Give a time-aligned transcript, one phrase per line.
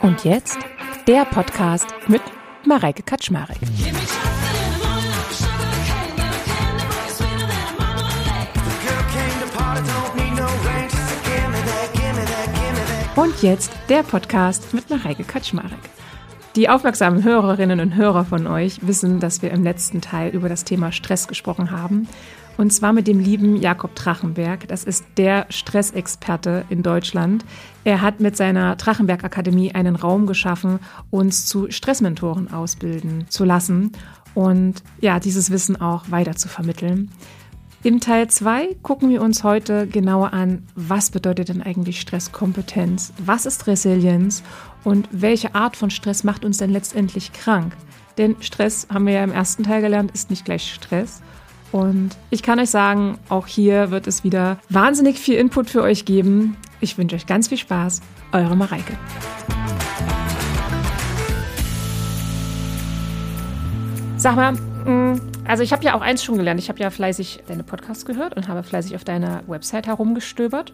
[0.00, 0.58] Und jetzt
[1.06, 2.22] der Podcast mit
[2.66, 3.58] Mareike Kaczmarek.
[13.14, 16.01] Und jetzt der Podcast mit Mareike Kaczmarek.
[16.54, 20.64] Die aufmerksamen Hörerinnen und Hörer von euch wissen, dass wir im letzten Teil über das
[20.64, 22.06] Thema Stress gesprochen haben.
[22.58, 24.68] Und zwar mit dem lieben Jakob Drachenberg.
[24.68, 27.46] Das ist der Stressexperte in Deutschland.
[27.84, 30.78] Er hat mit seiner Drachenberg Akademie einen Raum geschaffen,
[31.10, 33.92] uns zu Stressmentoren ausbilden zu lassen
[34.34, 37.10] und ja, dieses Wissen auch weiter zu vermitteln.
[37.84, 43.44] In Teil 2 gucken wir uns heute genauer an, was bedeutet denn eigentlich Stresskompetenz, was
[43.44, 44.44] ist Resilienz
[44.84, 47.76] und welche Art von Stress macht uns denn letztendlich krank.
[48.18, 51.22] Denn Stress, haben wir ja im ersten Teil gelernt, ist nicht gleich Stress.
[51.70, 56.04] Und ich kann euch sagen, auch hier wird es wieder wahnsinnig viel Input für euch
[56.04, 56.56] geben.
[56.80, 58.02] Ich wünsche euch ganz viel Spaß.
[58.32, 58.98] Eure Mareike.
[64.18, 66.60] Sag mal, mm, also ich habe ja auch eins schon gelernt.
[66.60, 70.72] Ich habe ja fleißig deine Podcasts gehört und habe fleißig auf deiner Website herumgestöbert.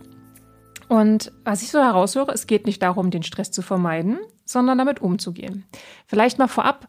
[0.89, 5.01] Und was ich so heraushöre, es geht nicht darum, den Stress zu vermeiden, sondern damit
[5.01, 5.65] umzugehen.
[6.07, 6.89] Vielleicht mal vorab,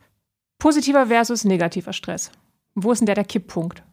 [0.58, 2.32] positiver versus negativer Stress.
[2.76, 3.84] Wo ist denn der der Kipppunkt?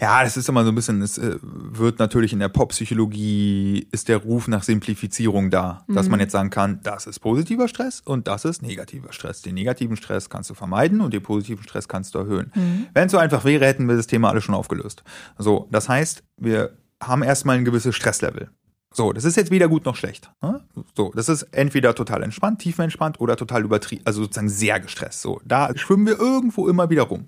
[0.00, 4.08] Ja, das ist immer so ein bisschen, es äh, wird natürlich in der Pop-Psychologie, ist
[4.08, 5.94] der Ruf nach Simplifizierung da, mhm.
[5.94, 9.42] dass man jetzt sagen kann, das ist positiver Stress und das ist negativer Stress.
[9.42, 12.52] Den negativen Stress kannst du vermeiden und den positiven Stress kannst du erhöhen.
[12.54, 12.86] Mhm.
[12.94, 15.02] Wenn es so einfach wäre, hätten wir das Thema alle schon aufgelöst.
[15.38, 18.50] So, das heißt, wir haben erstmal ein gewisses Stresslevel.
[18.92, 20.30] So, das ist jetzt weder gut noch schlecht.
[20.42, 20.62] Ne?
[20.96, 25.20] So, das ist entweder total entspannt, tiefenentspannt oder total übertrieben, also sozusagen sehr gestresst.
[25.20, 27.26] So, da schwimmen wir irgendwo immer wieder rum.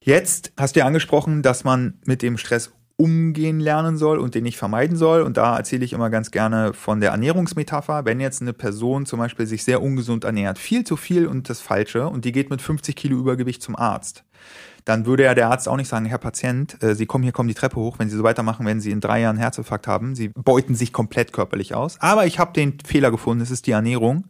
[0.00, 4.42] Jetzt hast du ja angesprochen, dass man mit dem Stress umgehen lernen soll und den
[4.42, 5.22] nicht vermeiden soll.
[5.22, 8.04] Und da erzähle ich immer ganz gerne von der Ernährungsmetapher.
[8.04, 11.60] Wenn jetzt eine Person zum Beispiel sich sehr ungesund ernährt, viel zu viel und das
[11.60, 14.24] Falsche, und die geht mit 50 Kilo Übergewicht zum Arzt,
[14.88, 17.48] dann würde ja der Arzt auch nicht sagen, Herr Patient, äh, Sie kommen hier, kommen
[17.48, 17.98] die Treppe hoch.
[17.98, 20.14] Wenn Sie so weitermachen, werden Sie in drei Jahren Herzinfarkt haben.
[20.14, 21.96] Sie beuten sich komplett körperlich aus.
[22.00, 24.24] Aber ich habe den Fehler gefunden, es ist die Ernährung.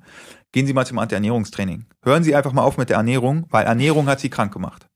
[0.51, 1.87] Gehen Sie mal zum Anti-Ernährungstraining.
[2.03, 4.89] Hören Sie einfach mal auf mit der Ernährung, weil Ernährung hat Sie krank gemacht.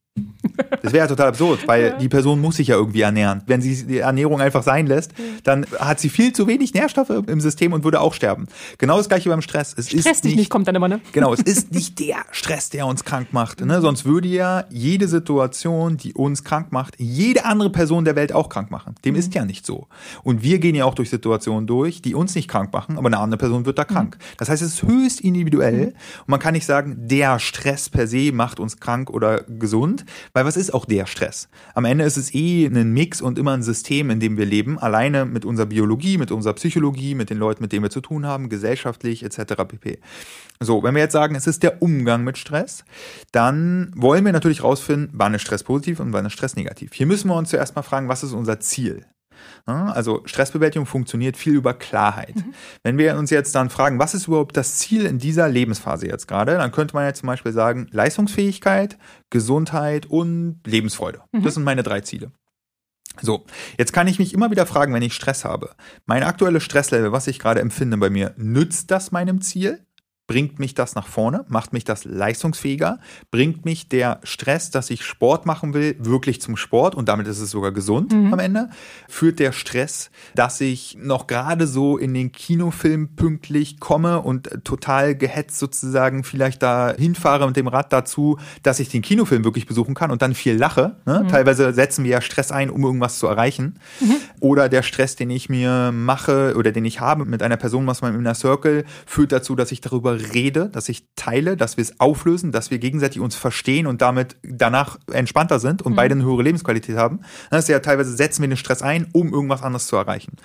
[0.82, 1.98] Das wäre ja total absurd, weil ja.
[1.98, 3.42] die Person muss sich ja irgendwie ernähren.
[3.46, 5.12] Wenn sie die Ernährung einfach sein lässt,
[5.44, 8.46] dann hat sie viel zu wenig Nährstoffe im System und würde auch sterben.
[8.78, 9.74] Genau das gleiche beim Stress.
[9.76, 11.00] Es Stress ist dich nicht, kommt dann immer, ne?
[11.12, 13.64] Genau, es ist nicht der Stress, der uns krank macht.
[13.64, 13.80] Ne?
[13.80, 18.48] Sonst würde ja jede Situation, die uns krank macht, jede andere Person der Welt auch
[18.48, 18.94] krank machen.
[19.04, 19.20] Dem mhm.
[19.20, 19.88] ist ja nicht so.
[20.22, 23.18] Und wir gehen ja auch durch Situationen durch, die uns nicht krank machen, aber eine
[23.18, 24.16] andere Person wird da krank.
[24.18, 24.24] Mhm.
[24.38, 25.92] Das heißt, es ist höchst individuell mhm.
[26.20, 30.44] und man kann nicht sagen, der Stress per se macht uns krank oder gesund, weil
[30.44, 31.48] was ist auch der Stress?
[31.74, 34.78] Am Ende ist es eh ein Mix und immer ein System, in dem wir leben,
[34.78, 38.26] alleine mit unserer Biologie, mit unserer Psychologie, mit den Leuten, mit denen wir zu tun
[38.26, 39.54] haben, gesellschaftlich etc.
[39.68, 39.98] pp.
[40.60, 42.84] So, wenn wir jetzt sagen, es ist der Umgang mit Stress,
[43.32, 46.92] dann wollen wir natürlich rausfinden, wann ist Stress positiv und wann ist Stress negativ.
[46.94, 49.04] Hier müssen wir uns zuerst mal fragen, was ist unser Ziel?
[49.64, 52.36] Also Stressbewältigung funktioniert viel über Klarheit.
[52.36, 52.54] Mhm.
[52.82, 56.26] Wenn wir uns jetzt dann fragen, was ist überhaupt das Ziel in dieser Lebensphase jetzt
[56.26, 58.98] gerade, dann könnte man jetzt zum Beispiel sagen, Leistungsfähigkeit,
[59.30, 61.20] Gesundheit und Lebensfreude.
[61.32, 61.42] Mhm.
[61.42, 62.32] Das sind meine drei Ziele.
[63.20, 63.44] So,
[63.76, 65.74] jetzt kann ich mich immer wieder fragen, wenn ich Stress habe.
[66.06, 69.84] Mein aktuelles Stresslevel, was ich gerade empfinde bei mir, nützt das meinem Ziel?
[70.26, 73.00] Bringt mich das nach vorne, macht mich das leistungsfähiger,
[73.30, 77.40] bringt mich der Stress, dass ich Sport machen will, wirklich zum Sport und damit ist
[77.40, 78.32] es sogar gesund mhm.
[78.32, 78.70] am Ende,
[79.08, 85.16] führt der Stress, dass ich noch gerade so in den Kinofilm pünktlich komme und total
[85.16, 89.94] gehetzt sozusagen vielleicht da hinfahre mit dem Rad dazu, dass ich den Kinofilm wirklich besuchen
[89.94, 90.96] kann und dann viel lache.
[91.04, 91.24] Ne?
[91.24, 91.28] Mhm.
[91.28, 93.78] Teilweise setzen wir ja Stress ein, um irgendwas zu erreichen.
[94.00, 94.16] Mhm.
[94.40, 98.02] Oder der Stress, den ich mir mache oder den ich habe mit einer Person aus
[98.02, 101.82] meinem Inner Circle, führt dazu, dass ich darüber darüber rede, dass ich teile, dass wir
[101.82, 105.96] es auflösen, dass wir gegenseitig uns verstehen und damit danach entspannter sind und mhm.
[105.96, 107.20] beide eine höhere Lebensqualität haben.
[107.50, 110.36] Das ist ja teilweise setzen wir den Stress ein, um irgendwas anderes zu erreichen.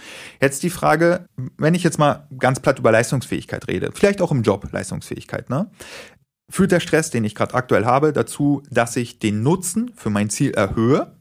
[0.42, 1.26] Jetzt die Frage,
[1.58, 5.70] wenn ich jetzt mal ganz platt über Leistungsfähigkeit rede, vielleicht auch im Job Leistungsfähigkeit, ne?
[6.50, 10.30] Führt der Stress, den ich gerade aktuell habe, dazu, dass ich den Nutzen für mein
[10.30, 11.17] Ziel erhöhe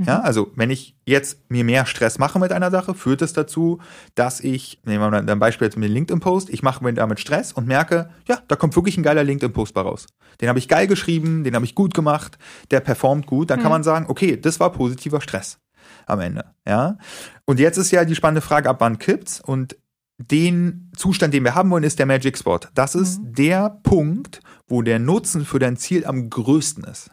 [0.00, 0.24] ja, mhm.
[0.24, 3.80] also wenn ich jetzt mir mehr Stress mache mit einer Sache, führt es das dazu,
[4.14, 7.18] dass ich, nehmen wir mal ein Beispiel jetzt mit dem LinkedIn-Post, ich mache mir damit
[7.18, 10.06] Stress und merke, ja, da kommt wirklich ein geiler LinkedIn-Post bei raus.
[10.40, 12.38] Den habe ich geil geschrieben, den habe ich gut gemacht,
[12.70, 13.62] der performt gut, dann mhm.
[13.62, 15.58] kann man sagen, okay, das war positiver Stress
[16.06, 16.44] am Ende.
[16.66, 16.98] Ja.
[17.44, 19.40] Und jetzt ist ja die spannende Frage, ab wann kippt's?
[19.40, 19.76] Und
[20.18, 22.60] den Zustand, den wir haben wollen, ist der Magic Spot.
[22.74, 23.34] Das ist mhm.
[23.34, 27.10] der Punkt, wo der Nutzen für dein Ziel am größten ist.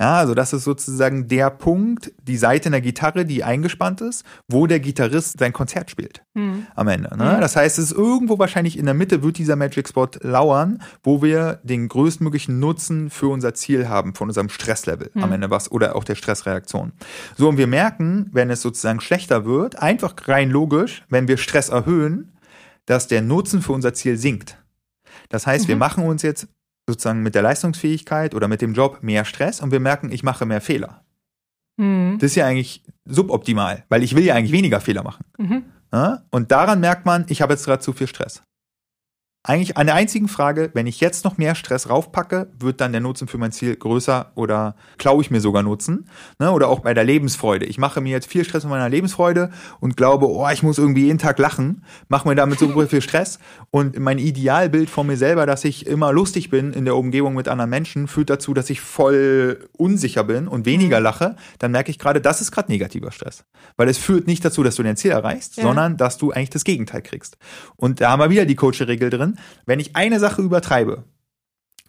[0.00, 4.24] Ja, also das ist sozusagen der Punkt, die Seite in der Gitarre, die eingespannt ist,
[4.48, 6.66] wo der Gitarrist sein Konzert spielt Mhm.
[6.76, 7.08] am Ende.
[7.16, 7.36] Ne?
[7.36, 7.40] Mhm.
[7.40, 11.20] Das heißt, es ist irgendwo wahrscheinlich in der Mitte wird dieser Magic Spot lauern, wo
[11.22, 15.32] wir den größtmöglichen Nutzen für unser Ziel haben, von unserem Stresslevel am Mhm.
[15.32, 16.92] Ende was oder auch der Stressreaktion.
[17.36, 21.70] So, und wir merken, wenn es sozusagen schlechter wird, einfach rein logisch, wenn wir Stress
[21.70, 22.32] erhöhen,
[22.86, 24.58] dass der Nutzen für unser Ziel sinkt.
[25.28, 25.80] Das heißt, wir Mhm.
[25.80, 26.46] machen uns jetzt
[26.92, 30.46] sozusagen mit der Leistungsfähigkeit oder mit dem Job mehr Stress und wir merken, ich mache
[30.46, 31.04] mehr Fehler.
[31.76, 32.16] Mhm.
[32.18, 35.24] Das ist ja eigentlich suboptimal, weil ich will ja eigentlich weniger Fehler machen.
[35.38, 35.64] Mhm.
[35.92, 36.22] Ja?
[36.30, 38.42] Und daran merkt man, ich habe jetzt gerade zu viel Stress.
[39.48, 43.00] Eigentlich an der einzigen Frage, wenn ich jetzt noch mehr Stress raufpacke, wird dann der
[43.00, 46.04] Nutzen für mein Ziel größer oder klaue ich mir sogar Nutzen?
[46.38, 46.52] Ne?
[46.52, 47.64] Oder auch bei der Lebensfreude.
[47.64, 49.48] Ich mache mir jetzt viel Stress mit meiner Lebensfreude
[49.80, 53.38] und glaube, oh, ich muss irgendwie jeden Tag lachen, mache mir damit so viel Stress
[53.70, 57.48] und mein Idealbild von mir selber, dass ich immer lustig bin in der Umgebung mit
[57.48, 61.36] anderen Menschen, führt dazu, dass ich voll unsicher bin und weniger lache.
[61.58, 63.46] Dann merke ich gerade, das ist gerade negativer Stress.
[63.78, 65.62] Weil es führt nicht dazu, dass du dein Ziel erreichst, Ja.
[65.62, 67.38] sondern dass du eigentlich das Gegenteil kriegst.
[67.76, 69.37] Und da haben wir wieder die Coaching-Regel drin.
[69.66, 71.04] Wenn ich eine Sache übertreibe,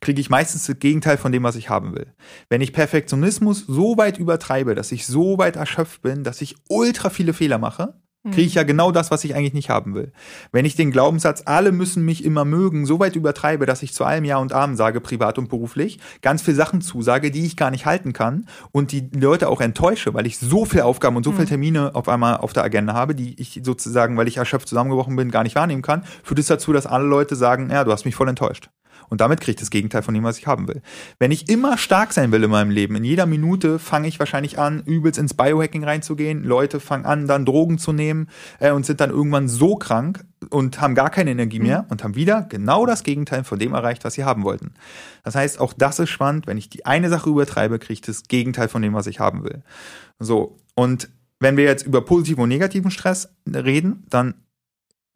[0.02, 2.14] kriege ich meistens das Gegenteil von dem, was ich haben will.
[2.50, 7.10] Wenn ich Perfektionismus so weit übertreibe, dass ich so weit erschöpft bin, dass ich ultra
[7.10, 8.02] viele Fehler mache,
[8.32, 10.12] kriege ich ja genau das, was ich eigentlich nicht haben will.
[10.52, 14.04] Wenn ich den Glaubenssatz, alle müssen mich immer mögen, so weit übertreibe, dass ich zu
[14.06, 17.72] allem Ja und Amen sage, privat und beruflich, ganz viel Sachen zusage, die ich gar
[17.72, 21.32] nicht halten kann und die Leute auch enttäusche, weil ich so viele Aufgaben und so
[21.32, 25.16] viele Termine auf einmal auf der Agenda habe, die ich sozusagen, weil ich erschöpft zusammengebrochen
[25.16, 28.06] bin, gar nicht wahrnehmen kann, führt es dazu, dass alle Leute sagen, ja, du hast
[28.06, 28.70] mich voll enttäuscht.
[29.10, 30.82] Und damit kriege ich das Gegenteil von dem, was ich haben will.
[31.18, 34.60] Wenn ich immer stark sein will in meinem Leben, in jeder Minute fange ich wahrscheinlich
[34.60, 36.44] an, übelst ins Biohacking reinzugehen.
[36.44, 38.30] Leute fangen an, dann Drogen zu nehmen
[38.60, 42.16] äh, und sind dann irgendwann so krank und haben gar keine Energie mehr und haben
[42.16, 44.74] wieder genau das Gegenteil von dem erreicht, was sie haben wollten.
[45.24, 46.48] Das heißt, auch das ist spannend.
[46.48, 49.44] Wenn ich die eine Sache übertreibe, kriege ich das Gegenteil von dem, was ich haben
[49.44, 49.64] will.
[50.20, 50.58] So.
[50.76, 51.10] Und
[51.40, 54.36] wenn wir jetzt über positiven und negativen Stress reden, dann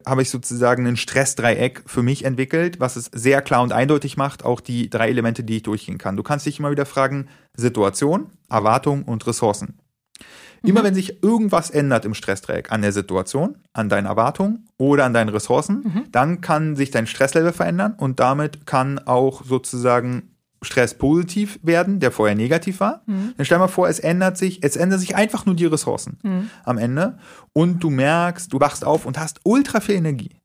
[0.06, 4.44] habe ich sozusagen ein Stressdreieck für mich entwickelt, was es sehr klar und eindeutig macht,
[4.44, 6.16] auch die drei Elemente, die ich durchgehen kann.
[6.16, 9.78] Du kannst dich immer wieder fragen, Situation, Erwartung und Ressourcen.
[10.62, 15.12] Immer wenn sich irgendwas ändert im Stressdreieck an der Situation, an deinen Erwartungen oder an
[15.12, 20.33] deinen Ressourcen, dann kann sich dein Stresslevel verändern und damit kann auch sozusagen
[20.64, 23.02] Stress positiv werden, der vorher negativ war.
[23.06, 26.18] Dann stell mal vor, es ändert sich, es ändern sich einfach nur die Ressourcen
[26.64, 27.18] am Ende
[27.52, 30.40] und du merkst, du wachst auf und hast ultra viel Energie.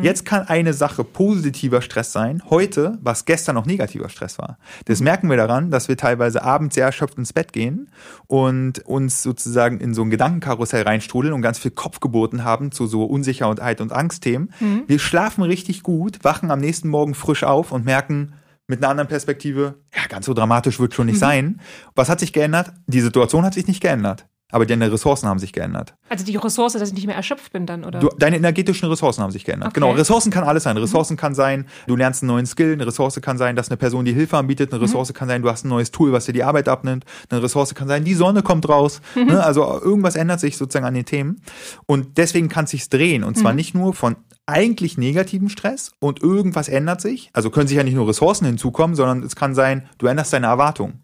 [0.00, 4.56] Jetzt kann eine Sache positiver Stress sein, heute, was gestern noch negativer Stress war.
[4.86, 7.90] Das merken wir daran, dass wir teilweise abends sehr erschöpft ins Bett gehen
[8.26, 13.04] und uns sozusagen in so ein Gedankenkarussell reinstrudeln und ganz viel Kopfgeburten haben zu so
[13.04, 14.54] Unsicherheit und Angstthemen.
[14.86, 18.32] Wir schlafen richtig gut, wachen am nächsten Morgen frisch auf und merken,
[18.66, 21.60] mit einer anderen Perspektive, ja, ganz so dramatisch wird schon nicht sein.
[21.94, 22.72] Was hat sich geändert?
[22.86, 24.26] Die Situation hat sich nicht geändert.
[24.54, 25.94] Aber deine Ressourcen haben sich geändert.
[26.08, 27.98] Also die Ressource, dass ich nicht mehr erschöpft bin dann, oder?
[27.98, 29.70] Du, deine energetischen Ressourcen haben sich geändert.
[29.70, 29.80] Okay.
[29.80, 30.76] Genau, Ressourcen kann alles sein.
[30.76, 34.04] Ressourcen kann sein, du lernst einen neuen Skill, eine Ressource kann sein, dass eine Person
[34.04, 36.44] dir Hilfe anbietet, eine Ressource kann sein, du hast ein neues Tool, was dir die
[36.44, 39.00] Arbeit abnimmt, eine Ressource kann sein, die Sonne kommt raus.
[39.16, 39.42] Ne?
[39.42, 41.40] Also irgendwas ändert sich sozusagen an den Themen.
[41.86, 43.24] Und deswegen kann es sich drehen.
[43.24, 44.14] Und zwar nicht nur von
[44.46, 47.30] eigentlich negativen Stress und irgendwas ändert sich.
[47.32, 50.46] Also können sich ja nicht nur Ressourcen hinzukommen, sondern es kann sein, du änderst deine
[50.46, 51.03] Erwartungen.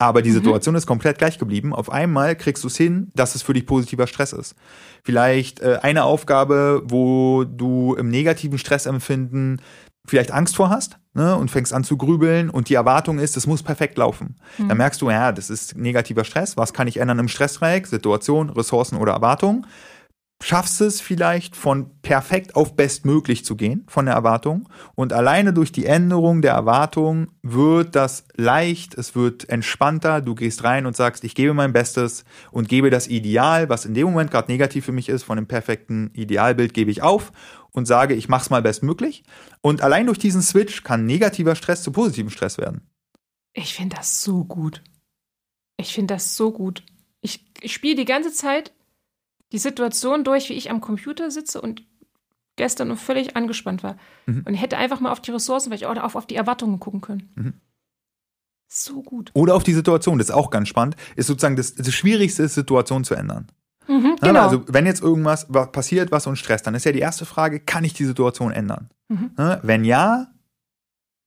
[0.00, 1.74] Aber die Situation ist komplett gleich geblieben.
[1.74, 4.54] Auf einmal kriegst du es hin, dass es für dich positiver Stress ist.
[5.02, 9.60] Vielleicht äh, eine Aufgabe, wo du im negativen Stressempfinden
[10.06, 13.46] vielleicht Angst vor hast ne, und fängst an zu grübeln und die Erwartung ist, es
[13.46, 14.36] muss perfekt laufen.
[14.56, 16.56] Dann merkst du, ja, das ist negativer Stress.
[16.56, 17.86] Was kann ich ändern im Stressdreieck?
[17.86, 19.66] Situation, Ressourcen oder Erwartung
[20.40, 24.68] schaffst es vielleicht von perfekt auf bestmöglich zu gehen, von der Erwartung.
[24.94, 30.20] Und alleine durch die Änderung der Erwartung wird das leicht, es wird entspannter.
[30.20, 33.94] Du gehst rein und sagst, ich gebe mein Bestes und gebe das Ideal, was in
[33.94, 37.32] dem Moment gerade negativ für mich ist, von dem perfekten Idealbild gebe ich auf
[37.72, 39.24] und sage, ich mach's mal bestmöglich.
[39.60, 42.88] Und allein durch diesen Switch kann negativer Stress zu positivem Stress werden.
[43.54, 44.84] Ich finde das so gut.
[45.76, 46.84] Ich finde das so gut.
[47.20, 48.72] Ich, ich spiele die ganze Zeit
[49.52, 51.82] die Situation durch, wie ich am Computer sitze und
[52.56, 53.96] gestern noch völlig angespannt war.
[54.26, 54.42] Mhm.
[54.46, 57.00] Und hätte einfach mal auf die Ressourcen, weil ich auch auf, auf die Erwartungen gucken
[57.00, 57.32] können.
[57.36, 57.54] Mhm.
[58.70, 59.30] So gut.
[59.32, 62.54] Oder auf die Situation, das ist auch ganz spannend, ist sozusagen das, das Schwierigste, ist,
[62.54, 63.46] Situation zu ändern.
[63.86, 64.42] Mhm, genau.
[64.42, 67.60] Also wenn jetzt irgendwas wa- passiert, was uns stresst, dann ist ja die erste Frage,
[67.60, 68.90] kann ich die Situation ändern?
[69.08, 69.30] Mhm.
[69.38, 69.60] Ne?
[69.62, 70.26] Wenn ja,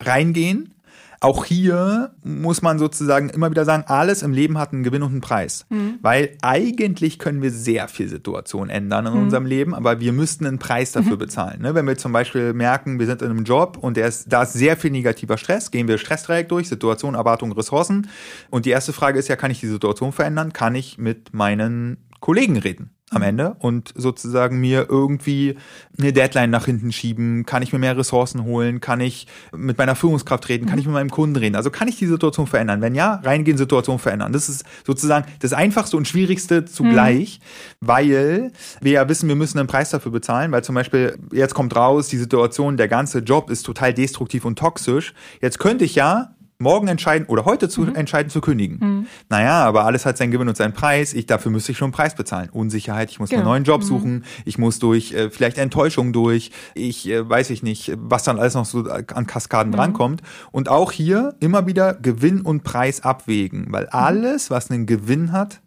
[0.04, 0.76] reingehen,
[1.24, 5.12] Auch hier muss man sozusagen immer wieder sagen, alles im Leben hat einen Gewinn und
[5.12, 5.68] einen Preis.
[5.70, 6.00] Mhm.
[6.02, 9.24] Weil eigentlich können wir sehr viel Situationen ändern in mhm.
[9.26, 11.20] unserem Leben, aber wir müssten einen Preis dafür mhm.
[11.20, 11.62] bezahlen.
[11.62, 11.76] Ne?
[11.76, 14.76] Wenn wir zum Beispiel merken, wir sind in einem Job und ist, da ist sehr
[14.78, 18.10] viel negativer Stress, gehen wir Stressdreieck durch, Situation, Erwartung, Ressourcen.
[18.50, 20.54] Und die erste Frage ist ja, kann ich die Situation verändern?
[20.54, 22.96] Kann ich mit meinen Kollegen reden?
[23.12, 25.58] Am Ende und sozusagen mir irgendwie
[26.00, 29.96] eine Deadline nach hinten schieben, kann ich mir mehr Ressourcen holen, kann ich mit meiner
[29.96, 31.56] Führungskraft reden, kann ich mit meinem Kunden reden.
[31.58, 32.82] Also kann ich die Situation verändern?
[32.82, 34.32] Wenn ja, reingehen, Situation verändern.
[34.32, 37.42] Das ist sozusagen das einfachste und schwierigste zugleich,
[37.82, 37.88] mhm.
[37.88, 41.76] weil wir ja wissen, wir müssen einen Preis dafür bezahlen, weil zum Beispiel jetzt kommt
[41.76, 45.14] raus, die Situation, der ganze Job ist total destruktiv und toxisch.
[45.42, 47.96] Jetzt könnte ich ja morgen entscheiden oder heute zu mhm.
[47.96, 48.78] entscheiden zu kündigen.
[48.80, 49.08] Mhm.
[49.30, 51.14] Naja, aber alles hat seinen Gewinn und seinen Preis.
[51.14, 52.50] Ich, dafür müsste ich schon einen Preis bezahlen.
[52.52, 53.42] Unsicherheit, ich muss genau.
[53.42, 53.86] einen neuen Job mhm.
[53.86, 58.40] suchen, ich muss durch äh, vielleicht Enttäuschung durch, ich äh, weiß ich nicht, was dann
[58.40, 59.76] alles noch so an Kaskaden mhm.
[59.76, 60.22] drankommt.
[60.52, 63.90] Und auch hier immer wieder Gewinn und Preis abwägen, weil mhm.
[63.92, 65.62] alles, was einen Gewinn hat,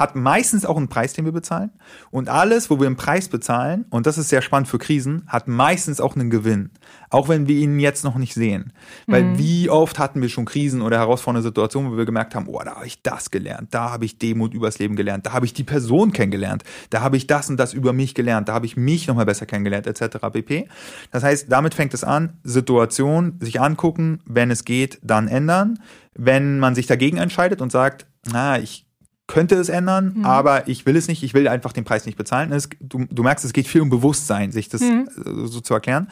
[0.00, 1.72] hat meistens auch einen Preis, den wir bezahlen.
[2.10, 5.46] Und alles, wo wir einen Preis bezahlen, und das ist sehr spannend für Krisen, hat
[5.46, 6.70] meistens auch einen Gewinn.
[7.10, 8.72] Auch wenn wir ihn jetzt noch nicht sehen.
[9.06, 9.38] Weil mhm.
[9.38, 12.76] wie oft hatten wir schon Krisen oder herausfordernde Situationen, wo wir gemerkt haben, oh, da
[12.76, 15.64] habe ich das gelernt, da habe ich Demut übers Leben gelernt, da habe ich die
[15.64, 19.06] Person kennengelernt, da habe ich das und das über mich gelernt, da habe ich mich
[19.06, 20.16] nochmal besser kennengelernt, etc.
[20.32, 20.66] pp.
[21.10, 25.78] Das heißt, damit fängt es an, Situation sich angucken, wenn es geht, dann ändern.
[26.14, 28.86] Wenn man sich dagegen entscheidet und sagt, na, ich
[29.30, 30.24] könnte es ändern, mhm.
[30.24, 32.50] aber ich will es nicht, ich will einfach den Preis nicht bezahlen.
[32.50, 35.08] Es, du, du, merkst, es geht viel um Bewusstsein, sich das mhm.
[35.24, 36.08] Äh, so zu erklären.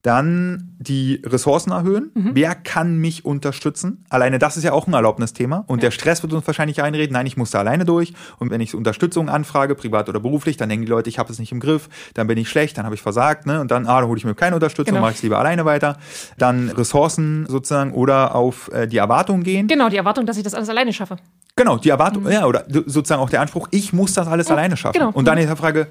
[0.00, 2.10] Dann die Ressourcen erhöhen.
[2.14, 2.30] Mhm.
[2.32, 4.06] Wer kann mich unterstützen?
[4.08, 5.64] Alleine das ist ja auch ein Erlaubnisthema.
[5.66, 5.88] Und ja.
[5.88, 8.14] der Stress wird uns wahrscheinlich einreden, nein, ich muss da alleine durch.
[8.38, 11.38] Und wenn ich Unterstützung anfrage, privat oder beruflich, dann denken die Leute, ich habe es
[11.38, 13.44] nicht im Griff, dann bin ich schlecht, dann habe ich versagt.
[13.44, 13.60] Ne?
[13.60, 15.02] Und dann, ah, dann hole ich mir keine Unterstützung, genau.
[15.02, 15.98] mache ich es lieber alleine weiter.
[16.38, 19.68] Dann Ressourcen sozusagen oder auf äh, die Erwartung gehen.
[19.68, 21.18] Genau, die Erwartung, dass ich das alles alleine schaffe.
[21.56, 22.30] Genau, die Erwartung, mhm.
[22.30, 24.98] ja, oder sozusagen auch der Anspruch, ich muss das alles ja, alleine schaffen.
[24.98, 25.10] Genau.
[25.12, 25.88] Und dann ist die Frage,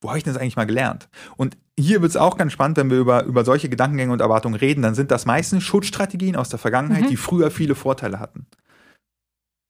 [0.00, 1.08] wo habe ich denn das eigentlich mal gelernt?
[1.36, 4.56] Und hier wird es auch ganz spannend, wenn wir über, über solche Gedankengänge und Erwartungen
[4.56, 7.08] reden, dann sind das meistens Schutzstrategien aus der Vergangenheit, mhm.
[7.08, 8.46] die früher viele Vorteile hatten.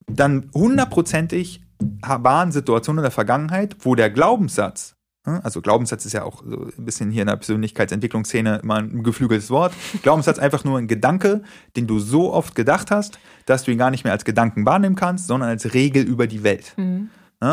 [0.07, 1.63] Dann hundertprozentig
[2.03, 4.97] waren Situationen in der Vergangenheit, wo der Glaubenssatz,
[5.29, 9.51] also Glaubenssatz ist ja auch so ein bisschen hier in der Persönlichkeitsentwicklungsszene immer ein geflügeltes
[9.51, 9.73] Wort.
[10.03, 11.43] Glaubenssatz einfach nur ein Gedanke,
[11.77, 14.97] den du so oft gedacht hast, dass du ihn gar nicht mehr als Gedanken wahrnehmen
[14.97, 16.75] kannst, sondern als Regel über die Welt.
[16.77, 17.11] Mhm.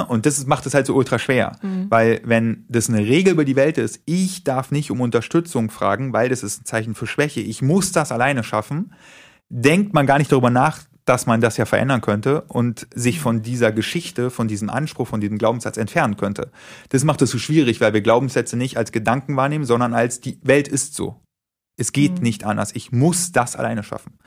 [0.08, 1.86] Und das macht es halt so ultra schwer, mhm.
[1.90, 6.12] weil wenn das eine Regel über die Welt ist, ich darf nicht um Unterstützung fragen,
[6.12, 8.94] weil das ist ein Zeichen für Schwäche, ich muss das alleine schaffen,
[9.50, 13.42] denkt man gar nicht darüber nach, dass man das ja verändern könnte und sich von
[13.42, 16.52] dieser Geschichte, von diesem Anspruch, von diesem Glaubenssatz entfernen könnte.
[16.90, 20.40] Das macht es so schwierig, weil wir Glaubenssätze nicht als Gedanken wahrnehmen, sondern als die
[20.44, 21.22] Welt ist so.
[21.78, 22.24] Es geht mhm.
[22.24, 22.74] nicht anders.
[22.74, 24.18] Ich muss das alleine schaffen.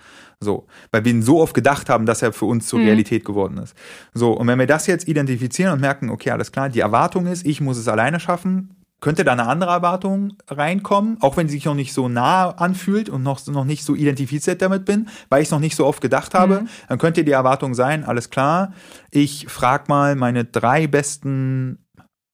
[0.41, 2.87] So, weil wir ihn so oft gedacht haben, dass er für uns zur mhm.
[2.87, 3.75] Realität geworden ist.
[4.15, 7.47] So, und wenn wir das jetzt identifizieren und merken, okay, alles klar, die Erwartung ist,
[7.47, 11.67] ich muss es alleine schaffen, könnte da eine andere Erwartung reinkommen, auch wenn sie sich
[11.67, 15.49] noch nicht so nah anfühlt und noch, noch nicht so identifiziert damit bin, weil ich
[15.49, 16.69] es noch nicht so oft gedacht habe, mhm.
[16.89, 18.73] dann könnte die Erwartung sein, alles klar,
[19.11, 21.85] ich frage mal meine drei besten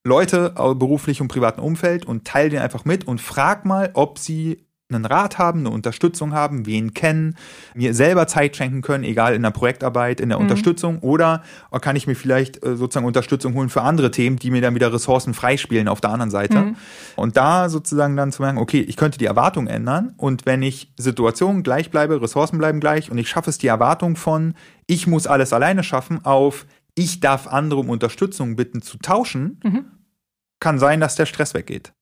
[0.06, 4.63] Leute beruflich und privaten Umfeld und teile den einfach mit und frag mal, ob sie
[4.92, 7.36] einen Rat haben, eine Unterstützung haben, wen kennen,
[7.74, 10.44] mir selber Zeit schenken können, egal in der Projektarbeit, in der mhm.
[10.44, 11.42] Unterstützung oder
[11.80, 14.92] kann ich mir vielleicht äh, sozusagen Unterstützung holen für andere Themen, die mir dann wieder
[14.92, 16.58] Ressourcen freispielen auf der anderen Seite.
[16.58, 16.76] Mhm.
[17.16, 20.92] Und da sozusagen dann zu merken, okay, ich könnte die Erwartung ändern und wenn ich
[20.98, 24.54] Situationen gleich bleibe, Ressourcen bleiben gleich und ich schaffe es die Erwartung von,
[24.86, 29.86] ich muss alles alleine schaffen, auf ich darf andere um Unterstützung bitten zu tauschen, mhm.
[30.60, 31.94] kann sein, dass der Stress weggeht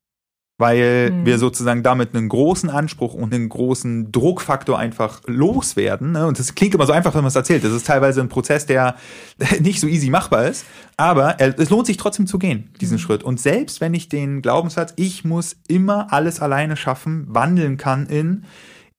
[0.62, 1.26] weil mhm.
[1.26, 6.12] wir sozusagen damit einen großen Anspruch und einen großen Druckfaktor einfach loswerden.
[6.12, 6.24] Ne?
[6.24, 7.64] Und das klingt immer so einfach, wenn man es erzählt.
[7.64, 8.94] Das ist teilweise ein Prozess, der
[9.60, 10.64] nicht so easy machbar ist,
[10.96, 13.00] aber es lohnt sich trotzdem zu gehen, diesen mhm.
[13.00, 13.24] Schritt.
[13.24, 18.44] Und selbst wenn ich den Glaubenssatz, ich muss immer alles alleine schaffen, wandeln kann in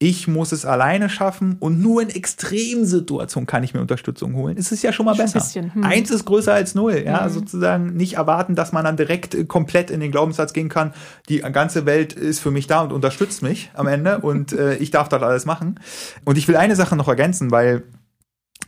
[0.04, 4.58] ich muss es alleine schaffen und nur in Extremsituationen kann ich mir Unterstützung holen.
[4.58, 5.62] Es ist ja schon mal schon besser.
[5.62, 5.82] Hm.
[5.82, 7.04] Eins ist größer als null.
[7.06, 7.32] Ja, hm.
[7.32, 10.94] sozusagen nicht erwarten, dass man dann direkt äh, komplett in den Glaubenssatz gehen kann.
[11.30, 14.92] Die ganze Welt ist für mich da und unterstützt mich am Ende und äh, ich
[14.92, 15.80] darf dort alles machen.
[16.26, 17.84] Und ich will eine Sache noch ergänzen, weil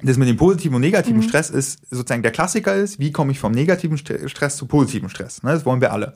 [0.03, 1.23] das mit dem positiven und negativen mhm.
[1.23, 5.43] Stress ist sozusagen der Klassiker ist, wie komme ich vom negativen Stress zu positivem Stress?
[5.43, 6.13] Ne, das wollen wir alle.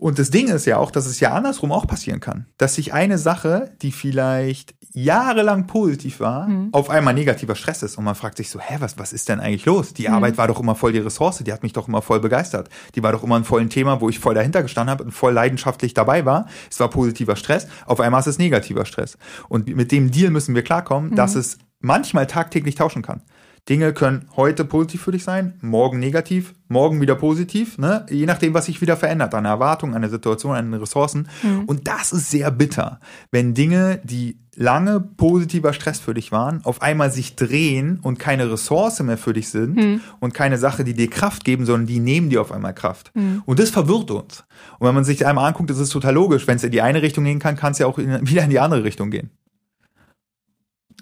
[0.00, 2.46] Und das Ding ist ja auch, dass es ja andersrum auch passieren kann.
[2.56, 6.70] Dass sich eine Sache, die vielleicht jahrelang positiv war, mhm.
[6.72, 9.40] auf einmal negativer Stress ist und man fragt sich so, hä, was, was ist denn
[9.40, 9.92] eigentlich los?
[9.92, 10.14] Die mhm.
[10.14, 12.70] Arbeit war doch immer voll die Ressource, die hat mich doch immer voll begeistert.
[12.94, 15.34] Die war doch immer ein volles Thema, wo ich voll dahinter gestanden habe und voll
[15.34, 16.46] leidenschaftlich dabei war.
[16.70, 19.18] Es war positiver Stress, auf einmal ist es negativer Stress.
[19.50, 21.16] Und mit dem Deal müssen wir klarkommen, mhm.
[21.16, 23.20] dass es manchmal tagtäglich tauschen kann.
[23.68, 28.06] Dinge können heute positiv für dich sein, morgen negativ, morgen wieder positiv, ne?
[28.08, 31.28] je nachdem, was sich wieder verändert, eine Erwartung, eine Situation, an den Ressourcen.
[31.42, 31.64] Mhm.
[31.64, 33.00] Und das ist sehr bitter,
[33.30, 38.50] wenn Dinge, die lange positiver Stress für dich waren, auf einmal sich drehen und keine
[38.50, 40.00] Ressource mehr für dich sind mhm.
[40.18, 43.10] und keine Sache, die dir Kraft geben, sondern die nehmen dir auf einmal Kraft.
[43.14, 43.42] Mhm.
[43.46, 44.44] Und das verwirrt uns.
[44.78, 46.46] Und wenn man sich einmal anguckt, das ist total logisch.
[46.46, 48.60] Wenn es in die eine Richtung gehen kann, kann es ja auch wieder in die
[48.60, 49.30] andere Richtung gehen.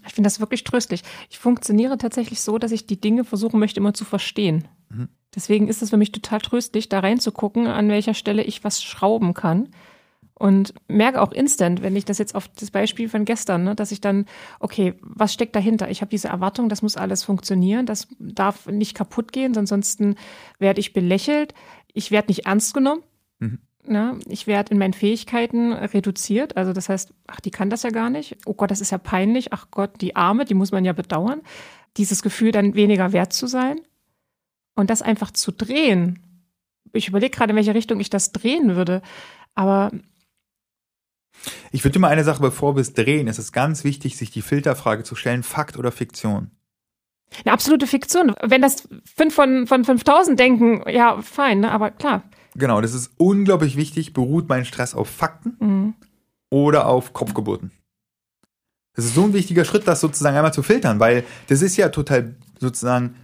[0.09, 1.03] Ich finde das wirklich tröstlich.
[1.31, 4.67] Ich funktioniere tatsächlich so, dass ich die Dinge versuchen möchte, immer zu verstehen.
[4.89, 5.09] Mhm.
[5.35, 9.35] Deswegen ist es für mich total tröstlich, da reinzugucken, an welcher Stelle ich was schrauben
[9.35, 9.69] kann.
[10.35, 13.91] Und merke auch instant, wenn ich das jetzt auf das Beispiel von gestern, ne, dass
[13.91, 14.25] ich dann,
[14.61, 15.91] okay, was steckt dahinter?
[15.91, 20.15] Ich habe diese Erwartung, das muss alles funktionieren, das darf nicht kaputt gehen, ansonsten
[20.61, 21.55] werde ich belächelt,
[21.93, 23.03] ich werde nicht ernst genommen.
[23.41, 23.59] Mhm.
[23.89, 24.19] Ne?
[24.29, 26.57] Ich werde in meinen Fähigkeiten reduziert.
[26.57, 28.37] Also das heißt, ach, die kann das ja gar nicht.
[28.47, 29.53] Oh Gott, das ist ja peinlich.
[29.53, 31.41] Ach Gott, die Arme, die muss man ja bedauern.
[31.97, 33.81] Dieses Gefühl, dann weniger wert zu sein.
[34.75, 36.45] Und das einfach zu drehen.
[36.93, 39.03] Ich überlege gerade, in welche Richtung ich das drehen würde.
[39.55, 39.91] Aber
[41.71, 44.43] ich würde mal eine Sache, bevor wir es drehen, es ist ganz wichtig, sich die
[44.43, 46.51] Filterfrage zu stellen, Fakt oder Fiktion.
[47.45, 48.35] Eine absolute Fiktion.
[48.43, 51.71] Wenn das fünf von, von 5000 denken, ja, fein, ne?
[51.71, 52.23] aber klar.
[52.59, 54.13] Genau, das ist unglaublich wichtig.
[54.13, 55.95] Beruht mein Stress auf Fakten mhm.
[56.51, 57.71] oder auf Kopfgeburten?
[58.95, 61.89] Das ist so ein wichtiger Schritt, das sozusagen einmal zu filtern, weil das ist ja
[61.89, 63.15] total sozusagen,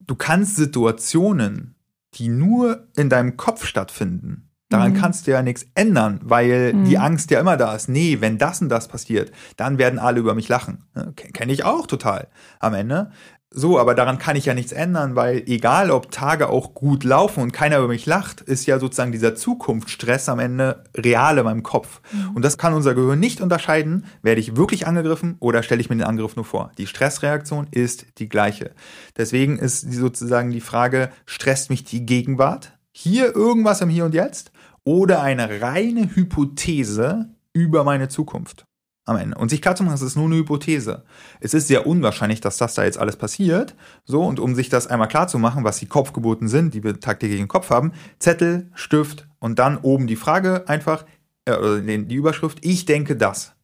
[0.00, 1.74] du kannst Situationen,
[2.14, 4.96] die nur in deinem Kopf stattfinden, daran mhm.
[4.96, 6.86] kannst du ja nichts ändern, weil mhm.
[6.86, 7.90] die Angst ja immer da ist.
[7.90, 10.84] Nee, wenn das und das passiert, dann werden alle über mich lachen.
[11.14, 12.28] Kenne ich auch total
[12.58, 13.10] am Ende.
[13.50, 17.42] So, aber daran kann ich ja nichts ändern, weil egal ob Tage auch gut laufen
[17.42, 21.62] und keiner über mich lacht, ist ja sozusagen dieser Zukunftsstress am Ende real in meinem
[21.62, 22.02] Kopf.
[22.12, 22.36] Mhm.
[22.36, 25.96] Und das kann unser Gehirn nicht unterscheiden, werde ich wirklich angegriffen oder stelle ich mir
[25.96, 26.72] den Angriff nur vor.
[26.76, 28.72] Die Stressreaktion ist die gleiche.
[29.16, 32.72] Deswegen ist sozusagen die Frage, stresst mich die Gegenwart?
[32.92, 34.52] Hier irgendwas im Hier und Jetzt?
[34.84, 38.66] Oder eine reine Hypothese über meine Zukunft?
[39.08, 39.36] Am Ende.
[39.36, 41.04] Und sich klar zu machen, es ist nur eine Hypothese.
[41.40, 43.74] Es ist sehr unwahrscheinlich, dass das da jetzt alles passiert.
[44.04, 47.00] So, und um sich das einmal klar zu machen, was die Kopfgeburten sind, die wir
[47.00, 51.04] tagtäglich im Kopf haben, Zettel, Stift und dann oben die Frage einfach,
[51.46, 53.54] äh, die Überschrift, ich denke das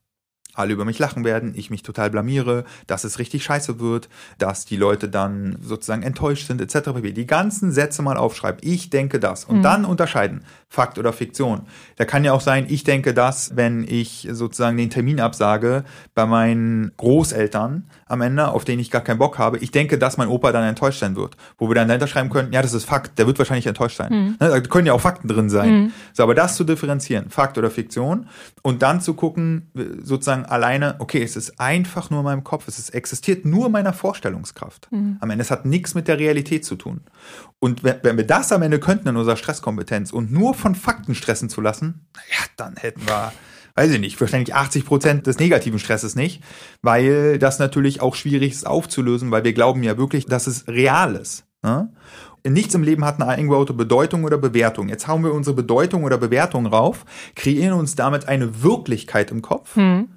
[0.54, 4.64] alle über mich lachen werden, ich mich total blamiere, dass es richtig scheiße wird, dass
[4.64, 6.90] die Leute dann sozusagen enttäuscht sind, etc.
[7.02, 8.60] Die ganzen Sätze mal aufschreiben.
[8.62, 9.44] Ich denke das.
[9.44, 9.62] Und mhm.
[9.62, 11.62] dann unterscheiden, Fakt oder Fiktion.
[11.96, 16.26] Da kann ja auch sein, ich denke das, wenn ich sozusagen den Termin absage bei
[16.26, 19.58] meinen Großeltern am Ende, auf den ich gar keinen Bock habe.
[19.58, 21.36] Ich denke, dass mein Opa dann enttäuscht sein wird.
[21.58, 24.12] Wo wir dann dahinter schreiben können, ja, das ist Fakt, der wird wahrscheinlich enttäuscht sein.
[24.12, 24.36] Mhm.
[24.38, 25.84] Da können ja auch Fakten drin sein.
[25.84, 25.92] Mhm.
[26.12, 28.28] So, aber das zu differenzieren, Fakt oder Fiktion,
[28.62, 29.70] und dann zu gucken,
[30.02, 33.72] sozusagen alleine, okay, es ist einfach nur in meinem Kopf, es ist, existiert nur in
[33.72, 34.88] meiner Vorstellungskraft.
[34.90, 35.18] Mhm.
[35.20, 37.02] Am Ende, es hat nichts mit der Realität zu tun.
[37.58, 41.14] Und wenn, wenn wir das am Ende könnten in unserer Stresskompetenz und nur von Fakten
[41.14, 43.32] stressen zu lassen, ja, dann hätten wir
[43.74, 46.42] weiß ich nicht, wahrscheinlich 80 Prozent des negativen Stresses nicht,
[46.82, 51.16] weil das natürlich auch schwierig ist aufzulösen, weil wir glauben ja wirklich, dass es real
[51.16, 51.44] ist.
[51.62, 51.92] Ne?
[52.46, 54.88] Nichts im Leben hat eine eingebaute Bedeutung oder Bewertung.
[54.88, 59.74] Jetzt hauen wir unsere Bedeutung oder Bewertung rauf, kreieren uns damit eine Wirklichkeit im Kopf
[59.76, 60.08] hm.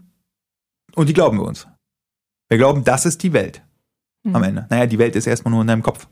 [0.93, 1.67] und die glauben wir uns.
[2.49, 3.63] Wir glauben, das ist die Welt
[4.25, 4.35] hm.
[4.35, 4.67] am Ende.
[4.69, 6.07] Naja, die Welt ist erstmal nur in deinem Kopf.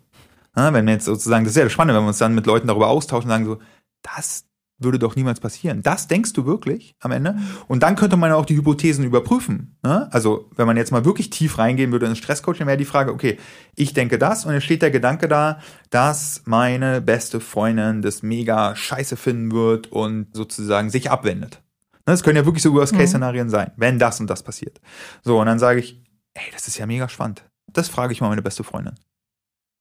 [0.56, 2.68] Ja, wenn wir jetzt sozusagen, das ist ja spannend, wenn wir uns dann mit Leuten
[2.68, 3.60] darüber austauschen und sagen so,
[4.02, 4.45] das,
[4.78, 5.82] würde doch niemals passieren.
[5.82, 7.38] Das denkst du wirklich am Ende?
[7.68, 9.78] Und dann könnte man auch die Hypothesen überprüfen.
[9.84, 10.10] Ne?
[10.12, 13.38] Also wenn man jetzt mal wirklich tief reingehen würde in Stresscoaching, wäre die Frage, okay,
[13.76, 15.60] ich denke das und jetzt steht der Gedanke da,
[15.90, 21.62] dass meine beste Freundin das mega scheiße finden wird und sozusagen sich abwendet.
[22.08, 23.52] Ne, das können ja wirklich so Worst-Case-Szenarien mhm.
[23.52, 24.80] sein, wenn das und das passiert.
[25.24, 27.46] So, und dann sage ich, ey, das ist ja mega spannend.
[27.72, 28.96] Das frage ich mal meine beste Freundin.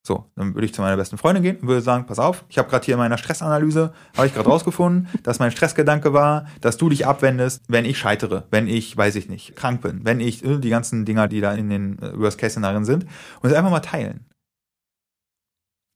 [0.06, 2.58] So, dann würde ich zu meiner besten Freundin gehen und würde sagen, pass auf, ich
[2.58, 6.76] habe gerade hier in meiner Stressanalyse, habe ich gerade rausgefunden, dass mein Stressgedanke war, dass
[6.76, 10.44] du dich abwendest, wenn ich scheitere, wenn ich, weiß ich nicht, krank bin, wenn ich,
[10.44, 13.06] äh, die ganzen Dinger, die da in den äh, Worst-Case-Szenarien sind,
[13.40, 14.26] und es einfach mal teilen.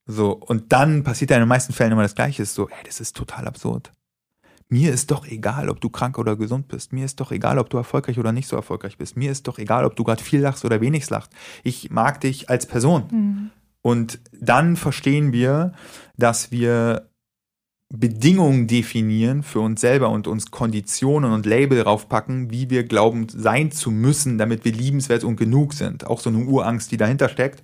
[0.07, 3.01] So, und dann passiert ja in den meisten Fällen immer das Gleiche, so, ey, das
[3.01, 3.93] ist total absurd.
[4.71, 6.93] Mir ist doch egal, ob du krank oder gesund bist.
[6.93, 9.17] Mir ist doch egal, ob du erfolgreich oder nicht so erfolgreich bist.
[9.17, 11.33] Mir ist doch egal, ob du gerade viel lachst oder wenig lachst.
[11.63, 13.05] Ich mag dich als Person.
[13.11, 13.51] Mhm.
[13.89, 15.73] Und dann verstehen wir,
[16.19, 17.09] dass wir
[17.89, 23.71] Bedingungen definieren für uns selber und uns Konditionen und Label raufpacken, wie wir glauben sein
[23.71, 26.07] zu müssen, damit wir liebenswert und genug sind.
[26.07, 27.63] Auch so eine Urangst, die dahinter steckt.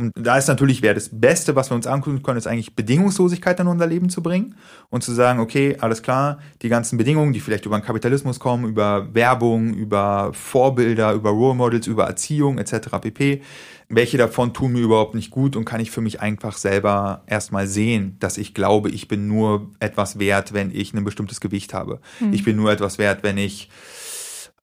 [0.00, 3.60] Und da ist natürlich, wäre das Beste, was wir uns angucken können, ist eigentlich Bedingungslosigkeit
[3.60, 4.54] in unser Leben zu bringen
[4.88, 8.64] und zu sagen, okay, alles klar, die ganzen Bedingungen, die vielleicht über den Kapitalismus kommen,
[8.64, 12.88] über Werbung, über Vorbilder, über Role Models, über Erziehung etc.
[13.02, 13.42] pp.
[13.90, 17.66] Welche davon tun mir überhaupt nicht gut und kann ich für mich einfach selber erstmal
[17.66, 22.00] sehen, dass ich glaube, ich bin nur etwas wert, wenn ich ein bestimmtes Gewicht habe.
[22.20, 22.32] Mhm.
[22.32, 23.68] Ich bin nur etwas wert, wenn ich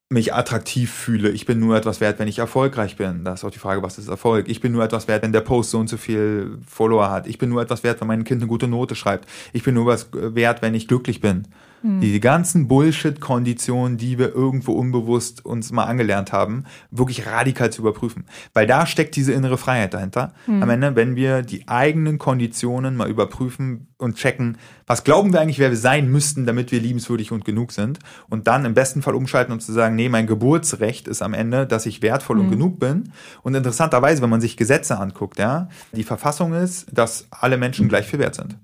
[0.10, 1.30] mich attraktiv fühle.
[1.32, 3.26] Ich bin nur etwas wert, wenn ich erfolgreich bin.
[3.26, 4.48] Da ist auch die Frage, was ist Erfolg?
[4.48, 7.28] Ich bin nur etwas wert, wenn der Post so und so viel Follower hat.
[7.28, 9.28] Ich bin nur etwas wert, wenn mein Kind eine gute Note schreibt.
[9.52, 11.48] Ich bin nur was wert, wenn ich glücklich bin.
[11.82, 12.02] Mhm.
[12.02, 18.26] Die ganzen Bullshit-Konditionen, die wir irgendwo unbewusst uns mal angelernt haben, wirklich radikal zu überprüfen.
[18.54, 20.34] Weil da steckt diese innere Freiheit dahinter.
[20.48, 20.64] Mhm.
[20.64, 25.60] Am Ende, wenn wir die eigenen Konditionen mal überprüfen und checken, was glauben wir eigentlich,
[25.60, 28.00] wer wir sein müssten, damit wir liebenswürdig und genug sind.
[28.30, 31.68] Und dann im besten Fall umschalten und zu sagen, nee, mein Geburtsrecht ist am Ende,
[31.68, 32.42] dass ich wertvoll mhm.
[32.44, 33.12] und genug bin.
[33.44, 38.08] Und interessanterweise, wenn man sich Gesetze anguckt, ja, die Verfassung ist, dass alle Menschen gleich
[38.08, 38.58] viel wert sind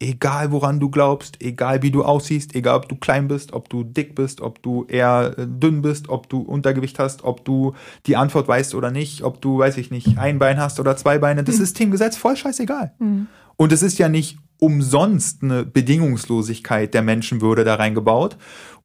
[0.00, 3.84] egal woran du glaubst, egal wie du aussiehst, egal ob du klein bist, ob du
[3.84, 7.74] dick bist, ob du eher äh, dünn bist, ob du Untergewicht hast, ob du
[8.06, 11.18] die Antwort weißt oder nicht, ob du, weiß ich nicht, ein Bein hast oder zwei
[11.18, 11.60] Beine, das mhm.
[11.60, 12.92] Systemgesetz voll scheißegal.
[12.98, 13.26] Mhm.
[13.56, 18.36] Und es ist ja nicht umsonst eine Bedingungslosigkeit der Menschenwürde da reingebaut.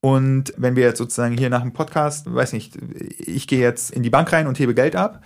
[0.01, 2.77] Und wenn wir jetzt sozusagen hier nach dem Podcast, weiß nicht,
[3.19, 5.23] ich gehe jetzt in die Bank rein und hebe Geld ab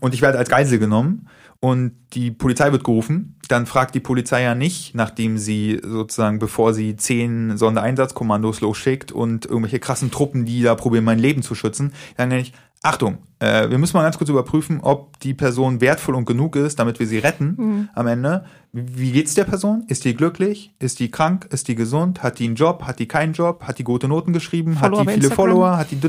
[0.00, 1.26] und ich werde als Geisel genommen
[1.60, 6.72] und die Polizei wird gerufen, dann fragt die Polizei ja nicht, nachdem sie sozusagen, bevor
[6.72, 11.92] sie zehn Sondereinsatzkommandos losschickt und irgendwelche krassen Truppen, die da probieren, mein Leben zu schützen,
[12.16, 16.14] dann nenne ich, Achtung, äh, wir müssen mal ganz kurz überprüfen, ob die Person wertvoll
[16.14, 17.88] und genug ist, damit wir sie retten mhm.
[17.94, 18.46] am Ende.
[18.72, 19.84] Wie geht's der Person?
[19.88, 20.72] Ist die glücklich?
[20.78, 21.46] Ist die krank?
[21.50, 22.22] Ist die gesund?
[22.22, 22.84] Hat die einen Job?
[22.84, 23.64] Hat die keinen Job?
[23.64, 24.76] Hat die gute Noten geschrieben?
[24.76, 25.36] Follower hat die viele Instagram?
[25.36, 25.76] Follower?
[25.76, 26.00] Hat die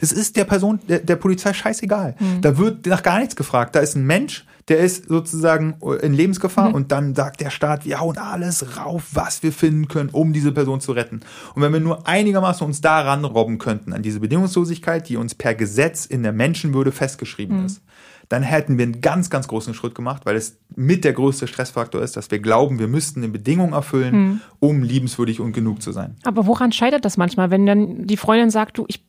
[0.00, 2.16] Das ist der Person, der, der Polizei scheißegal.
[2.18, 2.40] Mhm.
[2.40, 3.74] Da wird nach gar nichts gefragt.
[3.74, 6.74] Da ist ein Mensch, der ist sozusagen in Lebensgefahr mhm.
[6.74, 10.52] und dann sagt der Staat, wir hauen alles rauf, was wir finden können, um diese
[10.52, 11.20] Person zu retten.
[11.54, 15.54] Und wenn wir nur einigermaßen uns daran robben könnten, an diese Bedingungslosigkeit, die uns per
[15.54, 17.66] Gesetz in der Menschenwürde festgeschrieben mhm.
[17.66, 17.82] ist,
[18.30, 22.00] dann hätten wir einen ganz, ganz großen Schritt gemacht, weil es mit der größte Stressfaktor
[22.00, 24.40] ist, dass wir glauben, wir müssten eine Bedingung erfüllen, mhm.
[24.60, 26.16] um liebenswürdig und genug zu sein.
[26.24, 29.04] Aber woran scheitert das manchmal, wenn dann die Freundin sagt, du, ich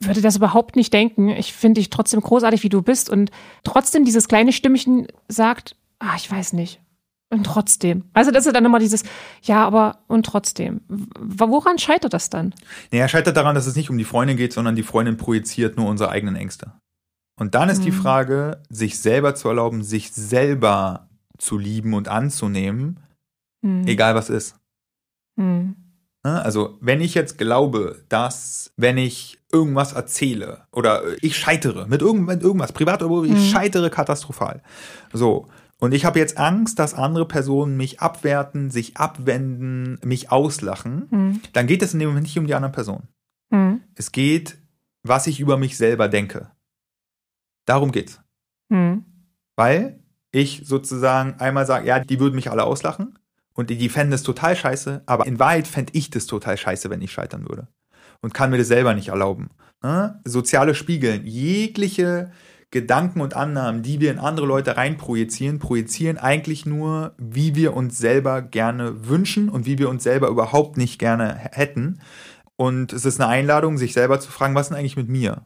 [0.00, 1.28] würde das überhaupt nicht denken.
[1.28, 3.10] Ich finde dich trotzdem großartig, wie du bist.
[3.10, 3.30] Und
[3.64, 6.80] trotzdem dieses kleine Stimmchen sagt, ah, ich weiß nicht.
[7.32, 8.04] Und trotzdem.
[8.12, 9.04] Also das ist dann immer dieses,
[9.42, 10.80] ja, aber und trotzdem.
[10.88, 12.54] Woran scheitert das dann?
[12.90, 15.86] Naja, scheitert daran, dass es nicht um die Freundin geht, sondern die Freundin projiziert nur
[15.86, 16.72] unsere eigenen Ängste.
[17.38, 17.84] Und dann ist mhm.
[17.84, 22.98] die Frage, sich selber zu erlauben, sich selber zu lieben und anzunehmen,
[23.62, 23.86] mhm.
[23.86, 24.56] egal was ist.
[25.36, 25.76] Mhm.
[26.24, 26.42] Ne?
[26.42, 32.72] Also, wenn ich jetzt glaube, dass, wenn ich irgendwas erzähle oder ich scheitere mit, irgendwas,
[32.72, 33.50] privat oder ich mhm.
[33.50, 34.62] scheitere katastrophal.
[35.12, 35.48] So.
[35.78, 41.08] Und ich habe jetzt Angst, dass andere Personen mich abwerten, sich abwenden, mich auslachen.
[41.10, 41.40] Mhm.
[41.54, 43.08] Dann geht es in dem Moment nicht um die andere Person.
[43.48, 43.80] Mhm.
[43.94, 44.58] Es geht,
[45.02, 46.50] was ich über mich selber denke.
[47.64, 48.20] Darum geht's.
[48.68, 49.04] Mhm.
[49.56, 50.00] Weil
[50.32, 53.18] ich sozusagen einmal sage, ja, die würden mich alle auslachen.
[53.60, 57.02] Und die, fänden es total scheiße, aber in Wahrheit fände ich das total scheiße, wenn
[57.02, 57.68] ich scheitern würde.
[58.22, 59.50] Und kann mir das selber nicht erlauben.
[59.82, 60.18] Ne?
[60.24, 62.30] Soziale Spiegeln, jegliche
[62.70, 67.98] Gedanken und Annahmen, die wir in andere Leute reinprojizieren, projizieren eigentlich nur, wie wir uns
[67.98, 72.00] selber gerne wünschen und wie wir uns selber überhaupt nicht gerne hätten.
[72.56, 75.44] Und es ist eine Einladung, sich selber zu fragen, was denn eigentlich mit mir?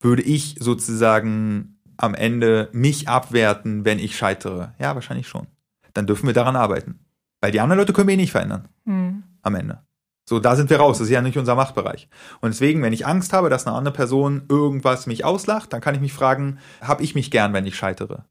[0.00, 4.72] Würde ich sozusagen am Ende mich abwerten, wenn ich scheitere?
[4.78, 5.48] Ja, wahrscheinlich schon
[5.94, 7.00] dann dürfen wir daran arbeiten.
[7.40, 8.68] Weil die anderen Leute können wir eh nicht verändern.
[8.84, 9.24] Mhm.
[9.42, 9.82] Am Ende.
[10.24, 10.98] So, da sind wir raus.
[10.98, 12.08] Das ist ja nicht unser Machtbereich.
[12.40, 15.94] Und deswegen, wenn ich Angst habe, dass eine andere Person irgendwas mich auslacht, dann kann
[15.94, 18.24] ich mich fragen, habe ich mich gern, wenn ich scheitere?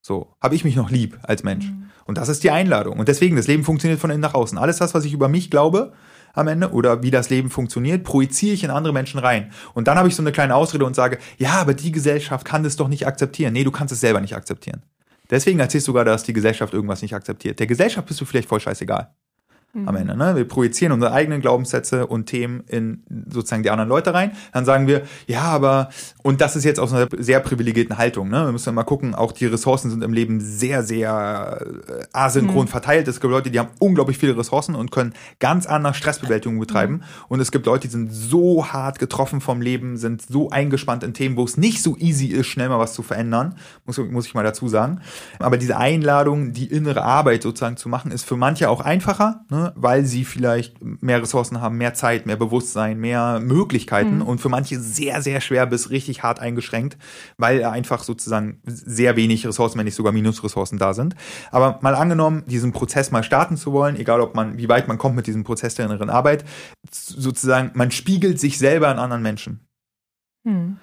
[0.00, 1.66] So, habe ich mich noch lieb als Mensch?
[1.66, 1.90] Mhm.
[2.06, 2.98] Und das ist die Einladung.
[2.98, 4.56] Und deswegen, das Leben funktioniert von innen nach außen.
[4.56, 5.92] Alles das, was ich über mich glaube,
[6.32, 9.50] am Ende oder wie das Leben funktioniert, projiziere ich in andere Menschen rein.
[9.74, 12.62] Und dann habe ich so eine kleine Ausrede und sage, ja, aber die Gesellschaft kann
[12.62, 13.52] das doch nicht akzeptieren.
[13.52, 14.82] Nee, du kannst es selber nicht akzeptieren.
[15.30, 17.58] Deswegen erzählst du sogar, dass die Gesellschaft irgendwas nicht akzeptiert.
[17.58, 19.14] Der Gesellschaft bist du vielleicht voll scheißegal.
[19.74, 20.16] Am Ende.
[20.16, 20.34] Ne?
[20.34, 24.32] Wir projizieren unsere eigenen Glaubenssätze und Themen in sozusagen die anderen Leute rein.
[24.52, 25.90] Dann sagen wir, ja, aber,
[26.22, 28.28] und das ist jetzt aus einer sehr privilegierten Haltung.
[28.28, 28.46] Ne?
[28.46, 32.68] Wir müssen mal gucken, auch die Ressourcen sind im Leben sehr, sehr äh, asynchron mhm.
[32.68, 33.08] verteilt.
[33.08, 36.94] Es gibt Leute, die haben unglaublich viele Ressourcen und können ganz anders Stressbewältigung betreiben.
[36.94, 37.02] Mhm.
[37.28, 41.12] Und es gibt Leute, die sind so hart getroffen vom Leben, sind so eingespannt in
[41.12, 43.54] Themen, wo es nicht so easy ist, schnell mal was zu verändern.
[43.84, 45.00] Muss, muss ich mal dazu sagen.
[45.38, 49.44] Aber diese Einladung, die innere Arbeit sozusagen zu machen, ist für manche auch einfacher.
[49.50, 49.57] Ne?
[49.76, 54.22] Weil sie vielleicht mehr Ressourcen haben, mehr Zeit, mehr Bewusstsein, mehr Möglichkeiten mhm.
[54.22, 56.96] und für manche sehr, sehr schwer bis richtig hart eingeschränkt,
[57.36, 61.14] weil einfach sozusagen sehr wenig Ressourcen, wenn nicht sogar Minusressourcen da sind.
[61.50, 64.98] Aber mal angenommen, diesen Prozess mal starten zu wollen, egal ob man, wie weit man
[64.98, 66.44] kommt mit diesem Prozess der inneren Arbeit,
[66.90, 69.60] sozusagen, man spiegelt sich selber in anderen Menschen.
[70.44, 70.78] Mhm.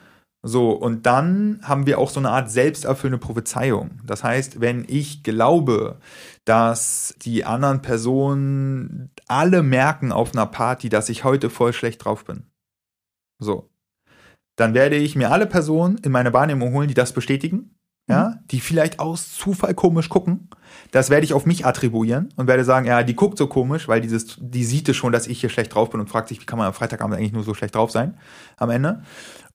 [0.48, 4.00] So, und dann haben wir auch so eine Art selbsterfüllende Prophezeiung.
[4.06, 5.98] Das heißt, wenn ich glaube,
[6.46, 12.26] dass die anderen Personen alle merken auf einer Party, dass ich heute voll schlecht drauf
[12.26, 12.44] bin.
[13.40, 13.72] So.
[14.56, 17.76] Dann werde ich mir alle Personen in meine Wahrnehmung holen, die das bestätigen,
[18.08, 18.36] ja.
[18.52, 20.50] Die vielleicht aus Zufall komisch gucken.
[20.92, 24.02] Das werde ich auf mich attribuieren und werde sagen, ja, die guckt so komisch, weil
[24.02, 26.46] dieses, die sieht es schon, dass ich hier schlecht drauf bin und fragt sich, wie
[26.46, 28.18] kann man am Freitagabend eigentlich nur so schlecht drauf sein
[28.58, 29.04] am Ende.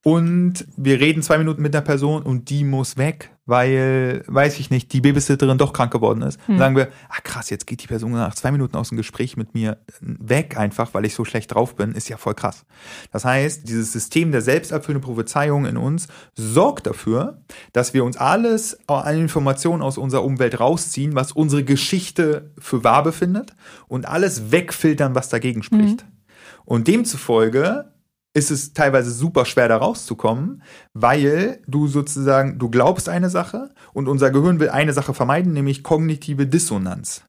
[0.03, 4.71] Und wir reden zwei Minuten mit der Person und die muss weg, weil, weiß ich
[4.71, 6.39] nicht, die Babysitterin doch krank geworden ist.
[6.47, 6.55] Hm.
[6.55, 9.37] Dann sagen wir, ah krass, jetzt geht die Person nach zwei Minuten aus dem Gespräch
[9.37, 12.65] mit mir weg, einfach, weil ich so schlecht drauf bin, ist ja voll krass.
[13.11, 18.79] Das heißt, dieses System der selbsterfüllenden Prophezeiung in uns sorgt dafür, dass wir uns alles
[18.99, 23.55] an Informationen aus unserer Umwelt rausziehen, was unsere Geschichte für wahr befindet
[23.87, 26.01] und alles wegfiltern, was dagegen spricht.
[26.01, 26.07] Hm.
[26.65, 27.91] Und demzufolge
[28.33, 34.07] ist es teilweise super schwer da rauszukommen, weil du sozusagen, du glaubst eine Sache und
[34.07, 37.23] unser Gehirn will eine Sache vermeiden, nämlich kognitive Dissonanz.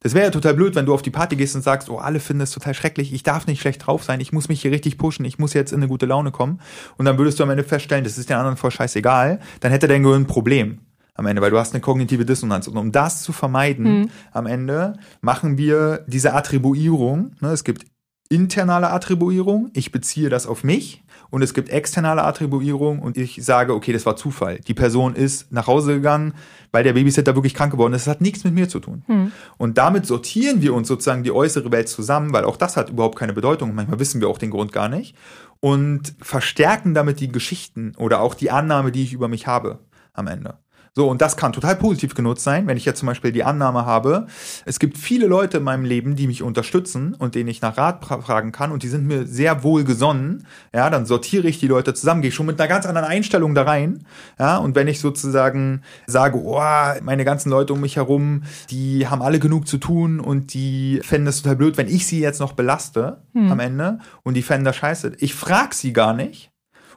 [0.00, 2.20] Das wäre ja total blöd, wenn du auf die Party gehst und sagst, oh, alle
[2.20, 4.98] finden es total schrecklich, ich darf nicht schlecht drauf sein, ich muss mich hier richtig
[4.98, 6.60] pushen, ich muss jetzt in eine gute Laune kommen.
[6.96, 9.88] Und dann würdest du am Ende feststellen, das ist den anderen voll scheißegal, dann hätte
[9.88, 10.80] dein Gehirn ein Problem
[11.16, 12.68] am Ende, weil du hast eine kognitive Dissonanz.
[12.68, 14.10] Und um das zu vermeiden, hm.
[14.32, 17.32] am Ende machen wir diese Attribuierung.
[17.40, 17.86] Ne, es gibt
[18.28, 23.74] internale Attribuierung, ich beziehe das auf mich und es gibt externe Attribuierung und ich sage,
[23.74, 24.58] okay, das war Zufall.
[24.66, 26.34] Die Person ist nach Hause gegangen,
[26.72, 28.06] weil der Babysitter wirklich krank geworden ist.
[28.06, 29.04] Das hat nichts mit mir zu tun.
[29.06, 29.32] Hm.
[29.58, 33.18] Und damit sortieren wir uns sozusagen die äußere Welt zusammen, weil auch das hat überhaupt
[33.18, 33.74] keine Bedeutung.
[33.74, 35.16] Manchmal wissen wir auch den Grund gar nicht
[35.60, 39.80] und verstärken damit die Geschichten oder auch die Annahme, die ich über mich habe
[40.12, 40.58] am Ende.
[40.98, 43.84] So, und das kann total positiv genutzt sein, wenn ich jetzt zum Beispiel die Annahme
[43.84, 44.28] habe,
[44.64, 48.02] es gibt viele Leute in meinem Leben, die mich unterstützen und denen ich nach Rat
[48.02, 51.92] fragen kann und die sind mir sehr wohl gesonnen, ja, dann sortiere ich die Leute
[51.92, 54.06] zusammen, gehe schon mit einer ganz anderen Einstellung da rein,
[54.38, 56.62] ja, und wenn ich sozusagen sage, oh,
[57.02, 61.26] meine ganzen Leute um mich herum, die haben alle genug zu tun und die fänden
[61.26, 63.52] das total blöd, wenn ich sie jetzt noch belaste hm.
[63.52, 65.12] am Ende und die fänden das scheiße.
[65.18, 66.52] Ich frage sie gar nicht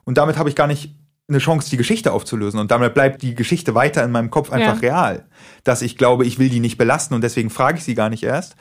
[0.06, 0.96] und damit habe ich gar nicht
[1.30, 2.60] eine Chance, die Geschichte aufzulösen.
[2.60, 4.94] Und damit bleibt die Geschichte weiter in meinem Kopf einfach ja.
[4.94, 5.26] real.
[5.64, 8.24] Dass ich glaube, ich will die nicht belasten und deswegen frage ich sie gar nicht
[8.24, 8.56] erst.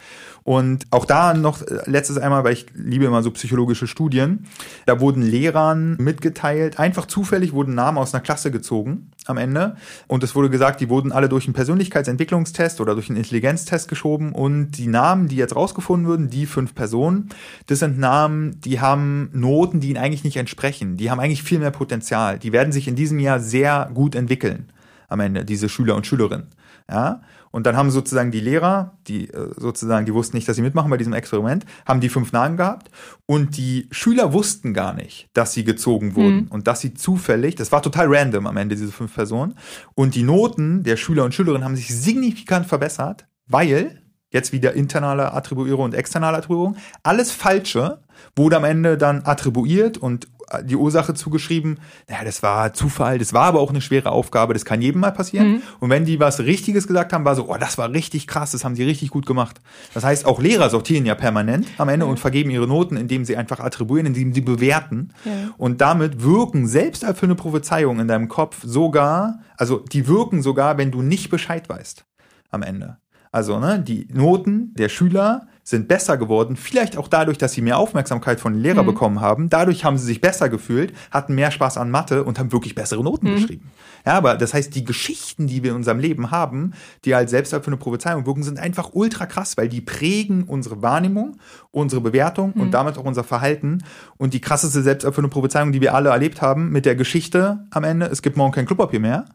[0.49, 4.47] Und auch da noch äh, letztes einmal, weil ich liebe immer so psychologische Studien,
[4.87, 9.77] da wurden Lehrern mitgeteilt, einfach zufällig wurden Namen aus einer Klasse gezogen am Ende.
[10.07, 14.33] Und es wurde gesagt, die wurden alle durch einen Persönlichkeitsentwicklungstest oder durch einen Intelligenztest geschoben.
[14.33, 17.29] Und die Namen, die jetzt rausgefunden wurden, die fünf Personen,
[17.67, 20.97] das sind Namen, die haben Noten, die ihnen eigentlich nicht entsprechen.
[20.97, 22.39] Die haben eigentlich viel mehr Potenzial.
[22.39, 24.71] Die werden sich in diesem Jahr sehr gut entwickeln
[25.09, 26.47] am Ende, diese Schüler und Schülerinnen.
[26.91, 30.63] Ja, und dann haben sozusagen die Lehrer, die äh, sozusagen, die wussten nicht, dass sie
[30.63, 32.91] mitmachen bei diesem Experiment, haben die fünf Namen gehabt
[33.27, 36.49] und die Schüler wussten gar nicht, dass sie gezogen wurden mhm.
[36.49, 39.55] und dass sie zufällig, das war total random am Ende, diese fünf Personen.
[39.95, 45.33] Und die Noten der Schüler und Schülerinnen haben sich signifikant verbessert, weil jetzt wieder internale
[45.33, 48.01] Attribuierung und externe Attribuierung, alles Falsche
[48.37, 50.29] wurde am Ende dann attribuiert und
[50.63, 54.65] die Ursache zugeschrieben, naja, das war Zufall, das war aber auch eine schwere Aufgabe, das
[54.65, 55.49] kann jedem mal passieren.
[55.49, 55.63] Mhm.
[55.81, 58.65] Und wenn die was Richtiges gesagt haben, war so, oh, das war richtig krass, das
[58.65, 59.61] haben sie richtig gut gemacht.
[59.95, 62.13] Das heißt, auch Lehrer sortieren ja permanent am Ende mhm.
[62.13, 65.11] und vergeben ihre Noten, indem sie einfach attribuieren, indem sie bewerten.
[65.25, 65.33] Ja.
[65.59, 70.79] Und damit wirken selbst für eine Prophezeiung in deinem Kopf sogar, also die wirken sogar,
[70.79, 72.05] wenn du nicht Bescheid weißt
[72.51, 72.97] am Ende.
[73.33, 77.77] Also ne, die Noten der Schüler sind besser geworden, vielleicht auch dadurch, dass sie mehr
[77.77, 78.91] Aufmerksamkeit von den Lehrern mhm.
[78.91, 79.51] bekommen haben.
[79.51, 83.05] Dadurch haben sie sich besser gefühlt, hatten mehr Spaß an Mathe und haben wirklich bessere
[83.05, 83.35] Noten mhm.
[83.35, 83.71] geschrieben.
[84.07, 86.73] Ja, aber das heißt, die Geschichten, die wir in unserem Leben haben,
[87.05, 90.81] die als selbst für eine Prophezeiung wirken, sind einfach ultra krass, weil die prägen unsere
[90.81, 91.37] Wahrnehmung,
[91.71, 92.63] unsere Bewertung mhm.
[92.63, 93.85] und damit auch unser Verhalten.
[94.17, 98.07] Und die krasseste selbsterfüllende Prophezeiung, die wir alle erlebt haben, mit der Geschichte am Ende,
[98.07, 99.27] es gibt morgen kein Klopapier mehr.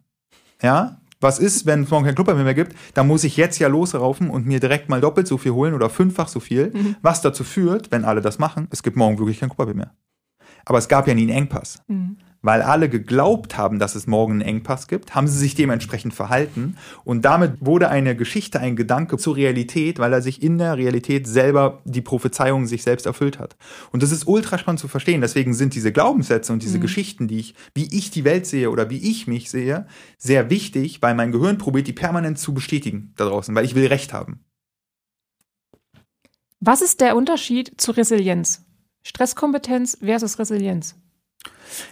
[0.63, 2.75] Ja, Was ist, wenn es morgen kein Klopapier mehr gibt?
[2.93, 5.89] Da muss ich jetzt ja losraufen und mir direkt mal doppelt so viel holen oder
[5.89, 6.97] fünffach so viel, mhm.
[7.01, 9.93] was dazu führt, wenn alle das machen, es gibt morgen wirklich kein Klopapier mehr.
[10.65, 11.81] Aber es gab ja nie einen Engpass.
[11.87, 16.13] Mhm weil alle geglaubt haben, dass es morgen einen Engpass gibt, haben sie sich dementsprechend
[16.13, 20.77] verhalten und damit wurde eine Geschichte, ein Gedanke zur Realität, weil er sich in der
[20.77, 23.55] Realität selber die Prophezeiung sich selbst erfüllt hat.
[23.91, 25.21] Und das ist ultra spannend zu verstehen.
[25.21, 26.81] Deswegen sind diese Glaubenssätze und diese mhm.
[26.81, 31.01] Geschichten, die ich, wie ich die Welt sehe oder wie ich mich sehe, sehr wichtig,
[31.01, 34.43] weil mein Gehirn probiert, die permanent zu bestätigen da draußen, weil ich will Recht haben.
[36.59, 38.65] Was ist der Unterschied zu Resilienz?
[39.03, 40.95] Stresskompetenz versus Resilienz?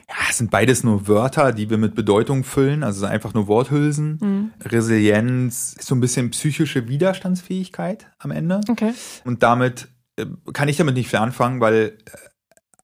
[0.09, 4.17] Ja, es sind beides nur Wörter, die wir mit Bedeutung füllen, also einfach nur Worthülsen.
[4.21, 4.51] Mhm.
[4.63, 8.61] Resilienz ist so ein bisschen psychische Widerstandsfähigkeit am Ende.
[8.69, 8.93] Okay.
[9.23, 9.87] Und damit
[10.17, 12.11] äh, kann ich damit nicht viel anfangen, weil äh,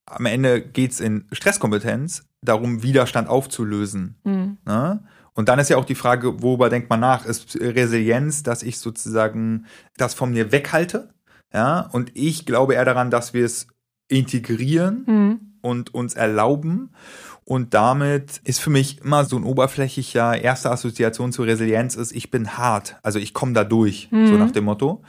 [0.06, 4.20] am Ende geht es in Stresskompetenz darum, Widerstand aufzulösen.
[4.24, 4.58] Mhm.
[4.66, 5.04] Ne?
[5.34, 7.26] Und dann ist ja auch die Frage, worüber denkt man nach?
[7.26, 9.66] Ist Resilienz, dass ich sozusagen
[9.98, 11.10] das von mir weghalte?
[11.54, 13.68] Ja, und ich glaube eher daran, dass wir es
[14.10, 16.92] integrieren mhm und uns erlauben.
[17.44, 22.30] Und damit ist für mich immer so ein oberflächlicher erste Assoziation zur Resilienz ist, ich
[22.30, 24.28] bin hart, also ich komme da durch, mhm.
[24.28, 25.02] so nach dem Motto,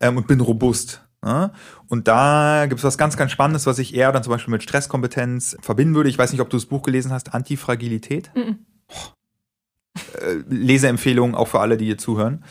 [0.00, 1.04] ähm, und bin robust.
[1.24, 1.46] Ja?
[1.46, 1.52] Ne?
[1.88, 4.62] Und da gibt es was ganz, ganz Spannendes, was ich eher dann zum Beispiel mit
[4.62, 6.08] Stresskompetenz verbinden würde.
[6.08, 8.30] Ich weiß nicht, ob du das Buch gelesen hast, Antifragilität.
[8.34, 8.60] Mhm.
[10.18, 12.44] Äh, Leseempfehlung auch für alle, die hier zuhören.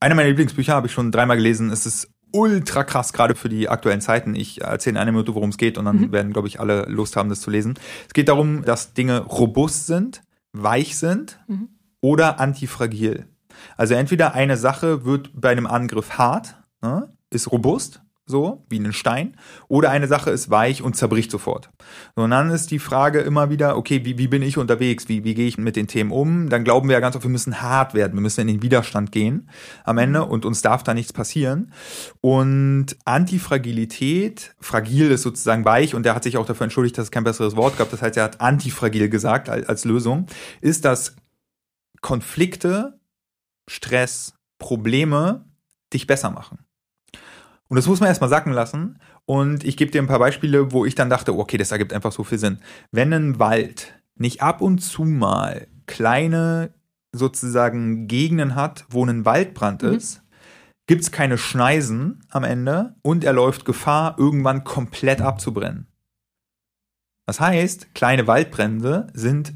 [0.00, 1.70] Eine meiner Lieblingsbücher habe ich schon dreimal gelesen.
[1.70, 4.34] Es ist ultra krass, gerade für die aktuellen Zeiten.
[4.34, 6.12] Ich erzähle in einer Minute, worum es geht und dann mhm.
[6.12, 7.74] werden, glaube ich, alle Lust haben, das zu lesen.
[8.06, 11.68] Es geht darum, dass Dinge robust sind, weich sind mhm.
[12.00, 13.26] oder antifragil.
[13.76, 18.92] Also entweder eine Sache wird bei einem Angriff hart, ne, ist robust so wie ein
[18.92, 19.36] Stein,
[19.68, 21.70] oder eine Sache ist weich und zerbricht sofort.
[22.16, 25.08] und dann ist die Frage immer wieder, okay, wie, wie bin ich unterwegs?
[25.08, 26.48] Wie, wie gehe ich mit den Themen um?
[26.48, 29.12] Dann glauben wir ja ganz oft, wir müssen hart werden, wir müssen in den Widerstand
[29.12, 29.48] gehen
[29.84, 31.72] am Ende und uns darf da nichts passieren.
[32.20, 37.10] Und Antifragilität, fragil ist sozusagen weich und der hat sich auch dafür entschuldigt, dass es
[37.12, 40.26] kein besseres Wort gab, das heißt, er hat antifragil gesagt als, als Lösung,
[40.60, 41.14] ist, dass
[42.00, 42.98] Konflikte,
[43.68, 45.44] Stress, Probleme
[45.92, 46.65] dich besser machen.
[47.68, 48.98] Und das muss man erstmal sacken lassen.
[49.24, 52.12] Und ich gebe dir ein paar Beispiele, wo ich dann dachte, okay, das ergibt einfach
[52.12, 52.58] so viel Sinn.
[52.92, 56.72] Wenn ein Wald nicht ab und zu mal kleine
[57.12, 59.94] sozusagen Gegenden hat, wo ein Waldbrand mhm.
[59.94, 60.22] ist,
[60.86, 65.88] gibt es keine Schneisen am Ende und er läuft Gefahr, irgendwann komplett abzubrennen.
[67.26, 69.52] Das heißt, kleine Waldbrände sind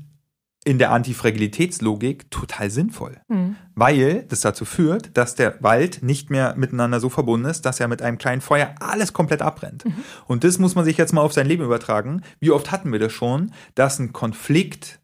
[0.64, 3.56] in der Antifragilitätslogik total sinnvoll, mhm.
[3.74, 7.88] weil das dazu führt, dass der Wald nicht mehr miteinander so verbunden ist, dass er
[7.88, 9.86] mit einem kleinen Feuer alles komplett abbrennt.
[9.86, 9.94] Mhm.
[10.26, 12.22] Und das muss man sich jetzt mal auf sein Leben übertragen.
[12.40, 15.00] Wie oft hatten wir das schon, dass ein Konflikt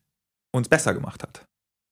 [0.53, 1.46] uns besser gemacht hat?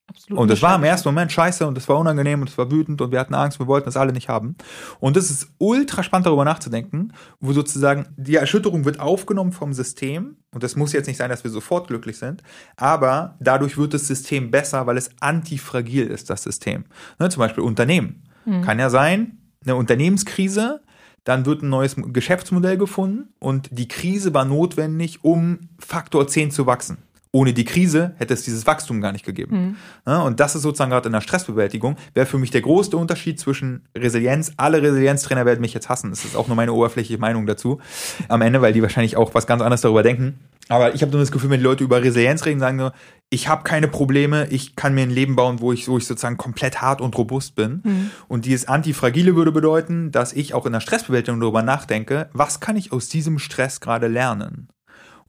[0.06, 2.70] Absolut und es war im ersten Moment scheiße und es war unangenehm und es war
[2.70, 4.54] wütend und wir hatten Angst, wir wollten das alle nicht haben.
[5.00, 10.36] Und es ist ultra spannend darüber nachzudenken, wo sozusagen die Erschütterung wird aufgenommen vom System
[10.52, 12.42] und das muss jetzt nicht sein, dass wir sofort glücklich sind,
[12.76, 16.84] aber dadurch wird das System besser, weil es antifragil ist, das System.
[17.18, 18.24] Ne, zum Beispiel Unternehmen.
[18.44, 18.62] Hm.
[18.62, 20.82] Kann ja sein, eine Unternehmenskrise,
[21.24, 26.66] dann wird ein neues Geschäftsmodell gefunden und die Krise war notwendig, um Faktor 10 zu
[26.66, 26.98] wachsen
[27.34, 29.56] ohne die Krise hätte es dieses Wachstum gar nicht gegeben.
[29.56, 29.76] Mhm.
[30.06, 33.40] Ja, und das ist sozusagen gerade in der Stressbewältigung, wäre für mich der größte Unterschied
[33.40, 34.52] zwischen Resilienz.
[34.56, 36.10] Alle Resilienztrainer werden mich jetzt hassen.
[36.10, 37.80] Das ist auch nur meine oberflächliche Meinung dazu
[38.28, 40.38] am Ende, weil die wahrscheinlich auch was ganz anderes darüber denken.
[40.68, 42.90] Aber ich habe nur das Gefühl, wenn die Leute über Resilienz reden, sagen so,
[43.30, 46.36] ich habe keine Probleme, ich kann mir ein Leben bauen, wo ich, wo ich sozusagen
[46.36, 47.82] komplett hart und robust bin.
[47.82, 48.10] Mhm.
[48.28, 52.76] Und dieses Antifragile würde bedeuten, dass ich auch in der Stressbewältigung darüber nachdenke, was kann
[52.76, 54.68] ich aus diesem Stress gerade lernen?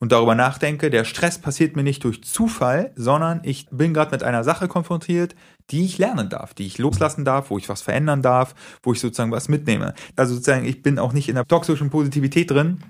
[0.05, 4.21] Und darüber nachdenke, der Stress passiert mir nicht durch Zufall, sondern ich bin gerade mit
[4.21, 5.33] einer Sache konfrontiert,
[5.71, 8.99] die ich lernen darf, die ich loslassen darf, wo ich was verändern darf, wo ich
[8.99, 9.95] sozusagen was mitnehme.
[10.15, 12.83] Also sozusagen, ich bin auch nicht in der toxischen Positivität drin,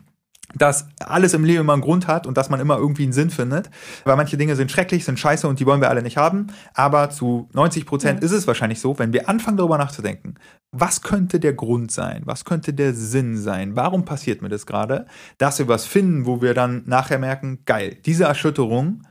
[0.54, 3.30] dass alles im Leben immer einen Grund hat und dass man immer irgendwie einen Sinn
[3.30, 3.70] findet.
[4.04, 6.48] Weil manche Dinge sind schrecklich, sind scheiße und die wollen wir alle nicht haben.
[6.74, 8.26] Aber zu 90 Prozent ja.
[8.26, 10.36] ist es wahrscheinlich so, wenn wir anfangen darüber nachzudenken,
[10.72, 12.24] was könnte der Grund sein?
[12.26, 13.76] Was könnte der Sinn sein?
[13.76, 15.06] Warum passiert mir das gerade?
[15.38, 19.04] Dass wir was finden, wo wir dann nachher merken, geil, diese Erschütterung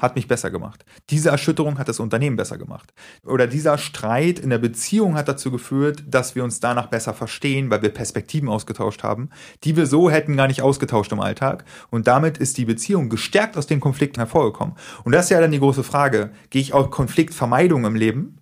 [0.00, 0.84] hat mich besser gemacht.
[1.10, 2.92] Diese Erschütterung hat das Unternehmen besser gemacht.
[3.24, 7.70] Oder dieser Streit in der Beziehung hat dazu geführt, dass wir uns danach besser verstehen,
[7.70, 9.30] weil wir Perspektiven ausgetauscht haben,
[9.62, 11.64] die wir so hätten gar nicht ausgetauscht im Alltag.
[11.90, 14.74] Und damit ist die Beziehung gestärkt aus den Konflikten hervorgekommen.
[15.04, 16.30] Und das ist ja dann die große Frage.
[16.48, 18.38] Gehe ich auf Konfliktvermeidung im Leben?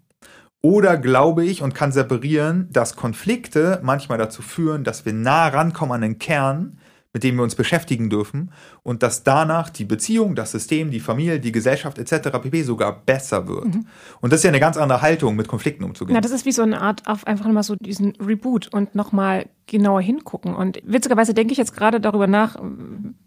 [0.61, 5.94] Oder glaube ich und kann separieren, dass Konflikte manchmal dazu führen, dass wir nah rankommen
[5.94, 6.79] an den Kern,
[7.12, 11.40] mit dem wir uns beschäftigen dürfen und dass danach die Beziehung, das System, die Familie,
[11.40, 12.29] die Gesellschaft etc.
[12.42, 12.62] pp.
[12.62, 13.66] sogar besser wird.
[13.66, 13.87] Mhm.
[14.21, 16.14] Und das ist ja eine ganz andere Haltung, mit Konflikten umzugehen.
[16.14, 19.47] Ja, das ist wie so eine Art auf einfach mal so diesen Reboot und nochmal
[19.66, 20.55] genauer hingucken.
[20.55, 22.57] Und witzigerweise denke ich jetzt gerade darüber nach,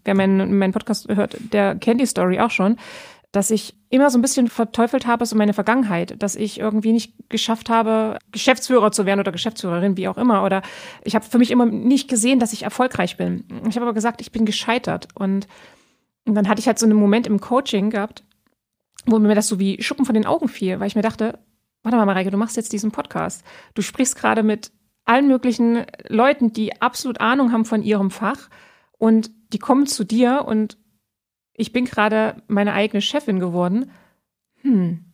[0.04, 2.76] wer meinen, meinen Podcast hört, der kennt die Story auch schon,
[3.32, 7.14] dass ich immer so ein bisschen verteufelt habe, so meine Vergangenheit, dass ich irgendwie nicht
[7.30, 10.44] geschafft habe, Geschäftsführer zu werden oder Geschäftsführerin, wie auch immer.
[10.44, 10.60] Oder
[11.02, 13.44] ich habe für mich immer nicht gesehen, dass ich erfolgreich bin.
[13.68, 15.08] Ich habe aber gesagt, ich bin gescheitert.
[15.14, 15.48] Und,
[16.26, 18.22] und dann hatte ich halt so einen Moment im Coaching gehabt,
[19.06, 21.38] wo mir das so wie Schuppen von den Augen fiel, weil ich mir dachte,
[21.82, 23.44] warte mal, Mareike, du machst jetzt diesen Podcast.
[23.74, 24.72] Du sprichst gerade mit
[25.06, 28.50] allen möglichen Leuten, die absolut Ahnung haben von ihrem Fach
[28.98, 30.76] und die kommen zu dir und
[31.62, 33.92] ich bin gerade meine eigene Chefin geworden.
[34.62, 35.04] Hm,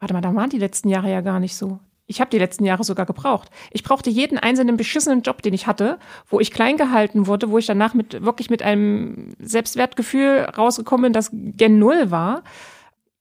[0.00, 1.78] warte mal, da waren die letzten Jahre ja gar nicht so.
[2.06, 3.50] Ich habe die letzten Jahre sogar gebraucht.
[3.70, 7.58] Ich brauchte jeden einzelnen beschissenen Job, den ich hatte, wo ich klein gehalten wurde, wo
[7.58, 12.42] ich danach mit wirklich mit einem Selbstwertgefühl rausgekommen bin, das gen Null war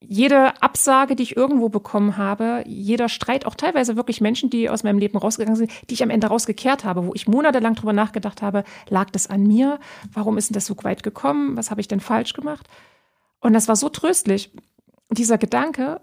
[0.03, 4.83] jede Absage, die ich irgendwo bekommen habe, jeder Streit, auch teilweise wirklich Menschen, die aus
[4.83, 8.41] meinem Leben rausgegangen sind, die ich am Ende rausgekehrt habe, wo ich monatelang drüber nachgedacht
[8.41, 9.79] habe, lag das an mir?
[10.11, 11.55] Warum ist denn das so weit gekommen?
[11.55, 12.67] Was habe ich denn falsch gemacht?
[13.39, 14.51] Und das war so tröstlich,
[15.11, 16.01] dieser Gedanke,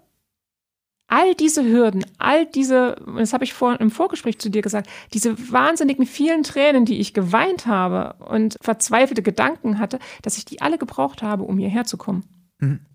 [1.07, 5.51] all diese Hürden, all diese, das habe ich vor, im Vorgespräch zu dir gesagt, diese
[5.51, 10.77] wahnsinnigen vielen Tränen, die ich geweint habe und verzweifelte Gedanken hatte, dass ich die alle
[10.77, 12.23] gebraucht habe, um hierher zu kommen.
[12.59, 12.85] Mhm.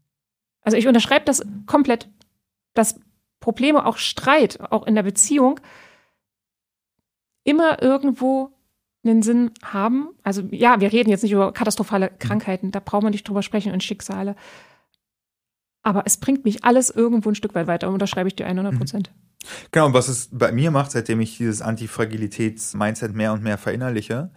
[0.64, 2.08] Also ich unterschreibe das komplett,
[2.74, 2.98] dass
[3.38, 5.60] Probleme, auch Streit, auch in der Beziehung,
[7.44, 8.50] immer irgendwo
[9.04, 10.08] einen Sinn haben.
[10.22, 13.72] Also ja, wir reden jetzt nicht über katastrophale Krankheiten, da brauchen wir nicht drüber sprechen
[13.72, 14.34] und Schicksale.
[15.82, 18.76] Aber es bringt mich alles irgendwo ein Stück weit weiter und unterschreibe ich dir 100
[18.78, 19.12] Prozent.
[19.70, 24.30] Genau, und was es bei mir macht, seitdem ich dieses Antifragilitäts-Mindset mehr und mehr verinnerliche,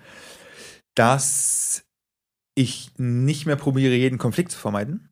[0.95, 1.85] dass
[2.55, 5.09] ich nicht mehr probiere, jeden Konflikt zu vermeiden,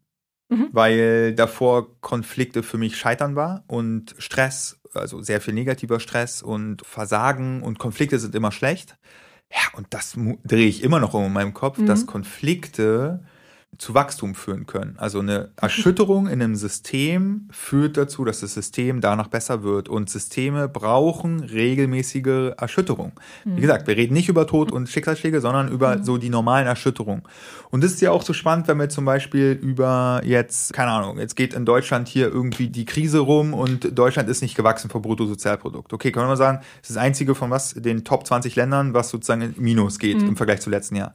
[0.49, 0.69] mhm.
[0.71, 6.85] weil davor Konflikte für mich Scheitern war und Stress, also sehr viel negativer Stress und
[6.85, 8.97] Versagen und Konflikte sind immer schlecht.
[9.51, 11.85] Ja, und das drehe ich immer noch in meinem Kopf, mhm.
[11.85, 13.23] dass Konflikte
[13.78, 14.95] zu Wachstum führen können.
[14.97, 19.89] Also eine Erschütterung in einem System führt dazu, dass das System danach besser wird.
[19.89, 23.13] Und Systeme brauchen regelmäßige Erschütterung.
[23.43, 23.61] Wie mhm.
[23.61, 26.03] gesagt, wir reden nicht über Tod und Schicksalsschläge, sondern über mhm.
[26.03, 27.23] so die normalen Erschütterungen.
[27.71, 31.19] Und das ist ja auch so spannend, wenn wir zum Beispiel über jetzt, keine Ahnung,
[31.19, 35.01] jetzt geht in Deutschland hier irgendwie die Krise rum und Deutschland ist nicht gewachsen vom
[35.01, 35.91] Bruttosozialprodukt.
[35.91, 39.09] Okay, können wir sagen, das ist das einzige von was, den Top 20 Ländern, was
[39.09, 40.30] sozusagen in Minus geht mhm.
[40.30, 41.13] im Vergleich zu letzten Jahr.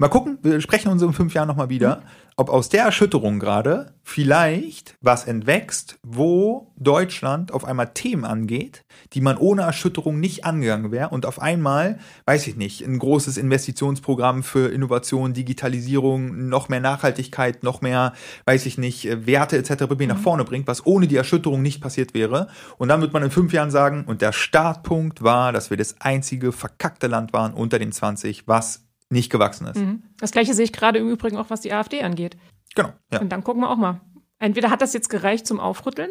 [0.00, 2.00] Mal gucken, wir sprechen uns in fünf Jahren nochmal wieder,
[2.38, 9.20] ob aus der Erschütterung gerade vielleicht was entwächst, wo Deutschland auf einmal Themen angeht, die
[9.20, 14.42] man ohne Erschütterung nicht angegangen wäre und auf einmal, weiß ich nicht, ein großes Investitionsprogramm
[14.42, 18.14] für Innovation, Digitalisierung, noch mehr Nachhaltigkeit, noch mehr,
[18.46, 19.82] weiß ich nicht, Werte etc.
[19.82, 20.06] Mhm.
[20.06, 22.48] nach vorne bringt, was ohne die Erschütterung nicht passiert wäre.
[22.78, 26.00] Und dann wird man in fünf Jahren sagen, und der Startpunkt war, dass wir das
[26.00, 29.76] einzige verkackte Land waren unter den 20, was nicht gewachsen ist.
[29.76, 30.02] Mhm.
[30.18, 32.36] Das gleiche sehe ich gerade im Übrigen auch, was die AfD angeht.
[32.74, 32.92] Genau.
[33.12, 33.20] Ja.
[33.20, 34.00] Und dann gucken wir auch mal.
[34.38, 36.10] Entweder hat das jetzt gereicht zum Aufrütteln,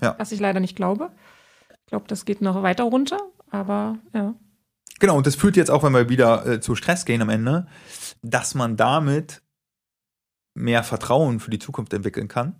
[0.00, 0.14] ja.
[0.18, 1.10] was ich leider nicht glaube.
[1.84, 3.18] Ich glaube, das geht noch weiter runter,
[3.50, 4.34] aber ja.
[5.00, 7.66] Genau, und das führt jetzt auch, wenn wir wieder äh, zu Stress gehen am Ende,
[8.22, 9.42] dass man damit
[10.54, 12.54] mehr Vertrauen für die Zukunft entwickeln kann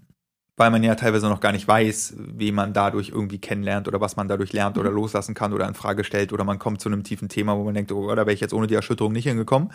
[0.60, 4.16] weil man ja teilweise noch gar nicht weiß, wie man dadurch irgendwie kennenlernt oder was
[4.16, 4.96] man dadurch lernt oder mhm.
[4.96, 7.72] loslassen kann oder in Frage stellt oder man kommt zu einem tiefen Thema, wo man
[7.72, 9.72] denkt, oh, da wäre ich jetzt ohne die Erschütterung nicht hingekommen.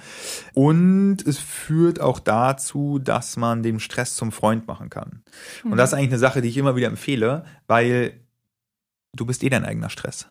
[0.54, 5.24] Und es führt auch dazu, dass man den Stress zum Freund machen kann.
[5.64, 5.72] Mhm.
[5.72, 8.20] Und das ist eigentlich eine Sache, die ich immer wieder empfehle, weil
[9.16, 10.28] du bist eh dein eigener Stress.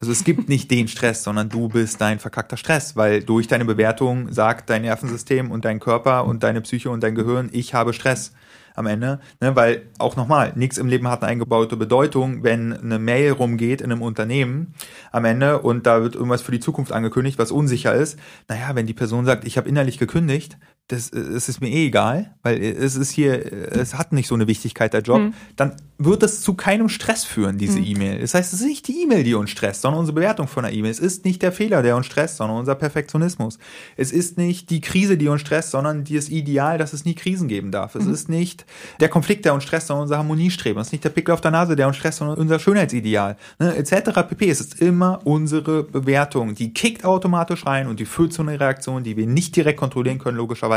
[0.00, 3.66] Also es gibt nicht den Stress, sondern du bist dein verkackter Stress, weil durch deine
[3.66, 7.92] Bewertung sagt dein Nervensystem und dein Körper und deine Psyche und dein Gehirn, ich habe
[7.92, 8.32] Stress
[8.76, 9.56] am Ende, ne?
[9.56, 13.90] weil auch nochmal, nichts im Leben hat eine eingebaute Bedeutung, wenn eine Mail rumgeht in
[13.90, 14.74] einem Unternehmen
[15.10, 18.18] am Ende und da wird irgendwas für die Zukunft angekündigt, was unsicher ist.
[18.48, 20.58] Naja, wenn die Person sagt, ich habe innerlich gekündigt,
[20.88, 24.46] das, das ist mir eh egal, weil es ist hier, es hat nicht so eine
[24.46, 25.34] Wichtigkeit, der Job, mhm.
[25.56, 27.86] dann wird das zu keinem Stress führen, diese mhm.
[27.86, 28.20] E-Mail.
[28.20, 30.72] Das heißt, es ist nicht die E-Mail, die uns stresst, sondern unsere Bewertung von der
[30.72, 30.90] E-Mail.
[30.90, 33.58] Es ist nicht der Fehler, der uns stresst, sondern unser Perfektionismus.
[33.96, 37.48] Es ist nicht die Krise, die uns stresst, sondern das Ideal, dass es nie Krisen
[37.48, 37.94] geben darf.
[37.94, 38.12] Es mhm.
[38.12, 38.66] ist nicht
[39.00, 40.80] der Konflikt, der uns stresst, sondern unser Harmoniestreben.
[40.80, 43.36] Es ist nicht der Pickel auf der Nase, der uns stresst, sondern unser Schönheitsideal.
[43.58, 44.20] Ne, etc.
[44.28, 44.50] pp.
[44.50, 46.54] Es ist immer unsere Bewertung.
[46.54, 50.18] Die kickt automatisch rein und die führt zu einer Reaktion, die wir nicht direkt kontrollieren
[50.18, 50.75] können, logischerweise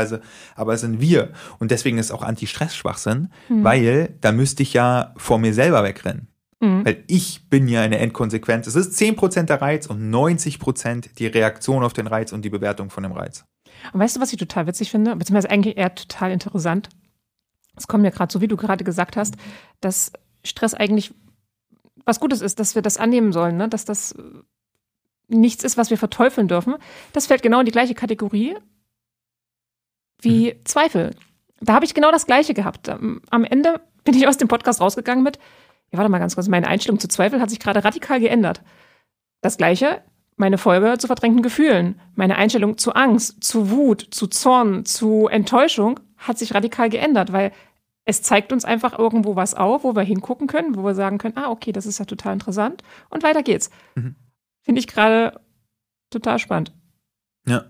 [0.54, 1.30] aber es sind wir.
[1.58, 3.64] Und deswegen ist auch Anti-Stress-Schwachsinn, mhm.
[3.64, 6.28] weil da müsste ich ja vor mir selber wegrennen.
[6.60, 6.84] Mhm.
[6.84, 8.66] Weil ich bin ja eine Endkonsequenz.
[8.66, 12.90] Es ist 10% der Reiz und 90% die Reaktion auf den Reiz und die Bewertung
[12.90, 13.44] von dem Reiz.
[13.92, 15.16] Und weißt du, was ich total witzig finde?
[15.16, 16.90] Beziehungsweise eigentlich eher total interessant.
[17.76, 19.36] Es kommt mir gerade so, wie du gerade gesagt hast,
[19.80, 20.12] dass
[20.44, 21.14] Stress eigentlich
[22.04, 23.68] was Gutes ist, dass wir das annehmen sollen, ne?
[23.68, 24.14] dass das
[25.28, 26.74] nichts ist, was wir verteufeln dürfen.
[27.12, 28.56] Das fällt genau in die gleiche Kategorie
[30.22, 30.64] wie mhm.
[30.64, 31.14] Zweifel.
[31.60, 32.88] Da habe ich genau das Gleiche gehabt.
[32.88, 35.38] Am Ende bin ich aus dem Podcast rausgegangen mit,
[35.90, 38.62] ja, warte mal ganz kurz, meine Einstellung zu Zweifel hat sich gerade radikal geändert.
[39.42, 40.02] Das Gleiche,
[40.36, 46.00] meine Folge zu verdrängten Gefühlen, meine Einstellung zu Angst, zu Wut, zu Zorn, zu Enttäuschung
[46.16, 47.52] hat sich radikal geändert, weil
[48.04, 51.36] es zeigt uns einfach irgendwo was auf, wo wir hingucken können, wo wir sagen können,
[51.36, 53.70] ah, okay, das ist ja total interessant und weiter geht's.
[53.94, 54.16] Mhm.
[54.62, 55.40] Finde ich gerade
[56.10, 56.72] total spannend.
[57.46, 57.64] Ja.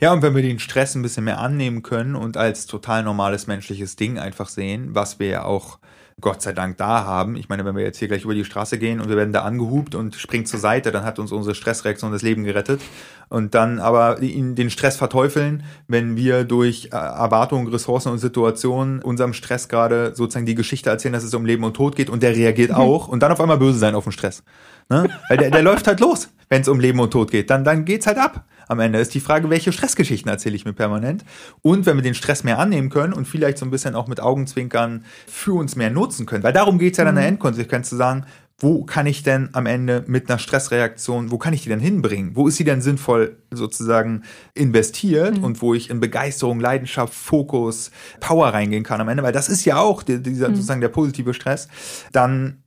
[0.00, 3.46] Ja, und wenn wir den Stress ein bisschen mehr annehmen können und als total normales
[3.46, 5.78] menschliches Ding einfach sehen, was wir ja auch
[6.20, 7.36] Gott sei Dank da haben.
[7.36, 9.42] Ich meine, wenn wir jetzt hier gleich über die Straße gehen und wir werden da
[9.42, 12.80] angehupt und springt zur Seite, dann hat uns unsere Stressreaktion das Leben gerettet.
[13.28, 19.32] Und dann aber den Stress verteufeln, wenn wir durch äh, Erwartungen, Ressourcen und Situationen unserem
[19.32, 22.36] Stress gerade sozusagen die Geschichte erzählen, dass es um Leben und Tod geht und der
[22.36, 22.76] reagiert mhm.
[22.76, 24.44] auch und dann auf einmal böse sein auf den Stress.
[24.90, 25.08] Ne?
[25.28, 27.48] Weil der, der läuft halt los, wenn es um Leben und Tod geht.
[27.48, 28.98] Dann, dann geht's halt ab am Ende.
[28.98, 31.24] Ist die Frage, welche Stressgeschichten erzähle ich mir permanent?
[31.62, 34.20] Und wenn wir den Stress mehr annehmen können und vielleicht so ein bisschen auch mit
[34.20, 37.18] Augenzwinkern für uns mehr nutzen können, weil darum geht's ja dann mhm.
[37.18, 38.26] in der Endkonsequenz zu sagen,
[38.62, 42.36] wo kann ich denn am Ende mit einer Stressreaktion, wo kann ich die denn hinbringen?
[42.36, 44.22] Wo ist sie denn sinnvoll sozusagen
[44.54, 45.44] investiert mhm.
[45.44, 47.90] und wo ich in Begeisterung, Leidenschaft, Fokus,
[48.20, 49.24] Power reingehen kann am Ende?
[49.24, 50.54] Weil das ist ja auch dieser, mhm.
[50.54, 51.66] sozusagen der positive Stress.
[52.12, 52.61] Dann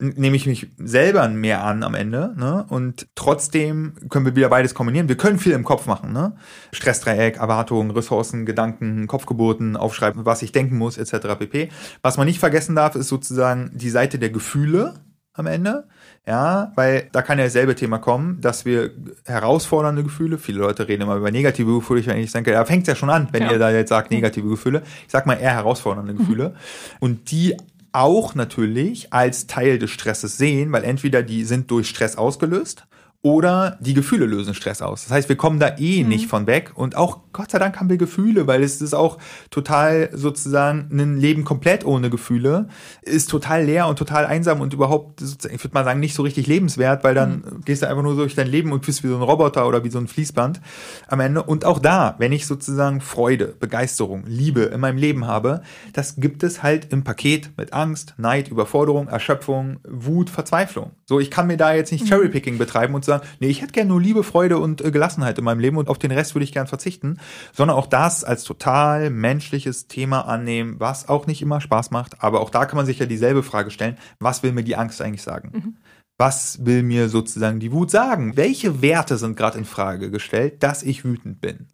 [0.00, 2.64] nehme ich mich selber mehr an am Ende, ne?
[2.68, 5.08] Und trotzdem können wir wieder beides kombinieren.
[5.08, 6.34] Wir können viel im Kopf machen, ne?
[6.72, 11.38] Stressdreieck, Erwartungen, Ressourcen, Gedanken, Kopfgeburten, aufschreiben, was ich denken muss, etc.
[11.38, 11.68] pp.
[12.02, 14.94] Was man nicht vergessen darf, ist sozusagen die Seite der Gefühle
[15.34, 15.84] am Ende.
[16.26, 18.90] Ja, weil da kann ja dasselbe Thema kommen, dass wir
[19.24, 22.94] herausfordernde Gefühle, viele Leute reden immer über negative Gefühle, wenn ich denke, ja, fängt's ja
[22.94, 23.52] schon an, wenn ja.
[23.52, 24.82] ihr da jetzt sagt negative Gefühle.
[25.06, 26.50] Ich sag mal eher herausfordernde Gefühle.
[26.50, 26.54] Mhm.
[27.00, 27.56] Und die
[27.92, 32.86] auch natürlich als Teil des Stresses sehen, weil entweder die sind durch Stress ausgelöst
[33.22, 35.02] oder die Gefühle lösen Stress aus.
[35.04, 36.08] Das heißt, wir kommen da eh mhm.
[36.08, 36.72] nicht von weg.
[36.74, 39.18] Und auch Gott sei Dank haben wir Gefühle, weil es ist auch
[39.50, 42.68] total sozusagen ein Leben komplett ohne Gefühle
[43.02, 46.46] ist total leer und total einsam und überhaupt, ich würde mal sagen, nicht so richtig
[46.46, 47.60] lebenswert, weil dann mhm.
[47.64, 49.90] gehst du einfach nur durch dein Leben und bist wie so ein Roboter oder wie
[49.90, 50.60] so ein Fließband
[51.08, 51.42] am Ende.
[51.42, 55.62] Und auch da, wenn ich sozusagen Freude, Begeisterung, Liebe in meinem Leben habe,
[55.92, 60.92] das gibt es halt im Paket mit Angst, Neid, Überforderung, Erschöpfung, Wut, Verzweiflung.
[61.06, 62.08] So, ich kann mir da jetzt nicht mhm.
[62.08, 65.44] Cherrypicking betreiben und sagen, nee, ich hätte gerne nur Liebe, Freude und äh, Gelassenheit in
[65.44, 67.18] meinem Leben und auf den Rest würde ich gern verzichten,
[67.52, 72.40] sondern auch das als total menschliches Thema annehmen, was auch nicht immer Spaß macht, aber
[72.40, 75.22] auch da kann man sich ja dieselbe Frage stellen, was will mir die Angst eigentlich
[75.22, 75.50] sagen?
[75.52, 75.76] Mhm.
[76.18, 78.36] Was will mir sozusagen die Wut sagen?
[78.36, 81.68] Welche Werte sind gerade in Frage gestellt, dass ich wütend bin?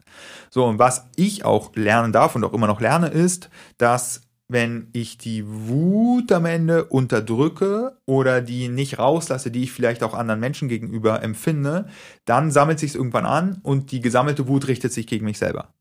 [0.49, 4.87] So, und was ich auch lernen darf und auch immer noch lerne, ist, dass wenn
[4.93, 10.39] ich die Wut am Ende unterdrücke oder die nicht rauslasse, die ich vielleicht auch anderen
[10.39, 11.87] Menschen gegenüber empfinde,
[12.25, 15.73] dann sammelt sich es irgendwann an und die gesammelte Wut richtet sich gegen mich selber.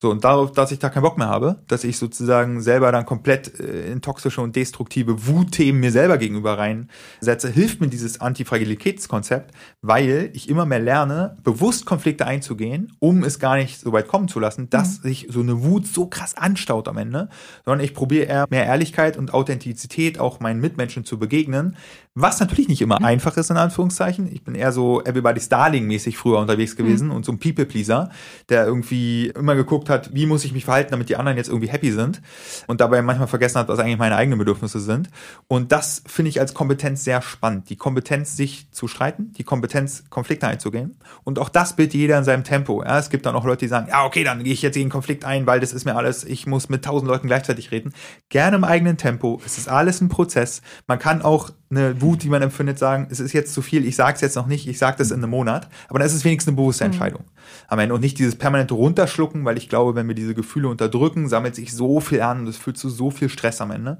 [0.00, 3.04] So, und darauf, dass ich da keinen Bock mehr habe, dass ich sozusagen selber dann
[3.04, 9.52] komplett äh, in toxische und destruktive Wutthemen mir selber gegenüber reinsetze, hilft mir dieses Antifragilitätskonzept,
[9.80, 14.26] weil ich immer mehr lerne, bewusst Konflikte einzugehen, um es gar nicht so weit kommen
[14.26, 15.02] zu lassen, dass mhm.
[15.02, 17.28] sich so eine Wut so krass anstaut am Ende,
[17.64, 21.76] sondern ich probiere eher mehr Ehrlichkeit und Authentizität auch meinen Mitmenschen zu begegnen,
[22.16, 23.04] was natürlich nicht immer mhm.
[23.04, 24.28] einfach ist, in Anführungszeichen.
[24.32, 27.14] Ich bin eher so Everybody's Darling-mäßig früher unterwegs gewesen mhm.
[27.14, 28.10] und so ein People-Pleaser,
[28.48, 31.68] der irgendwie immer geguckt hat, wie muss ich mich verhalten, damit die anderen jetzt irgendwie
[31.68, 32.20] happy sind
[32.66, 35.08] und dabei manchmal vergessen hat, was eigentlich meine eigenen Bedürfnisse sind.
[35.46, 37.70] Und das finde ich als Kompetenz sehr spannend.
[37.70, 39.67] Die Kompetenz, sich zu streiten, die Kompetenz,
[40.10, 40.96] Konflikte einzugehen.
[41.24, 42.82] Und auch das bitte jeder in seinem Tempo.
[42.82, 44.90] Ja, es gibt dann auch Leute, die sagen, ja, okay, dann gehe ich jetzt gegen
[44.90, 47.92] Konflikt ein, weil das ist mir alles, ich muss mit tausend Leuten gleichzeitig reden.
[48.28, 49.40] Gerne im eigenen Tempo.
[49.44, 50.62] Es ist alles ein Prozess.
[50.86, 53.94] Man kann auch eine Wut, die man empfindet, sagen, es ist jetzt zu viel, ich
[53.96, 56.24] sage es jetzt noch nicht, ich sage das in einem Monat, aber dann ist es
[56.24, 56.92] wenigstens eine bewusste mhm.
[56.92, 57.24] Entscheidung.
[57.68, 61.28] Am Ende und nicht dieses permanente Runterschlucken, weil ich glaube, wenn wir diese Gefühle unterdrücken,
[61.28, 63.98] sammelt sich so viel an und es führt zu so viel Stress am Ende.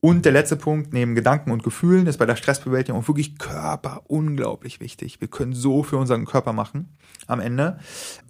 [0.00, 4.02] Und der letzte Punkt neben Gedanken und Gefühlen ist bei der Stressbewältigung auch wirklich Körper
[4.06, 5.20] unglaublich wichtig.
[5.20, 7.78] Wir können so für unseren Körper machen am Ende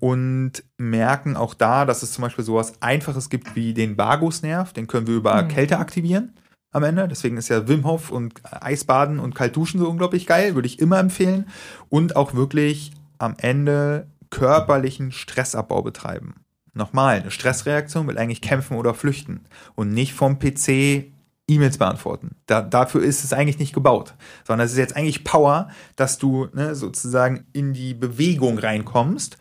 [0.00, 4.86] und merken auch da, dass es zum Beispiel sowas Einfaches gibt wie den Vagusnerv, den
[4.86, 5.48] können wir über mhm.
[5.48, 6.32] Kälte aktivieren
[6.76, 7.08] am Ende.
[7.08, 10.98] Deswegen ist ja Wim Hof und Eisbaden und Kaltduschen so unglaublich geil, würde ich immer
[10.98, 11.46] empfehlen.
[11.88, 16.34] Und auch wirklich am Ende körperlichen Stressabbau betreiben.
[16.74, 19.40] Nochmal, eine Stressreaktion will eigentlich kämpfen oder flüchten
[19.74, 21.06] und nicht vom PC
[21.48, 22.36] E-Mails beantworten.
[22.46, 26.48] Da, dafür ist es eigentlich nicht gebaut, sondern es ist jetzt eigentlich Power, dass du
[26.52, 29.38] ne, sozusagen in die Bewegung reinkommst.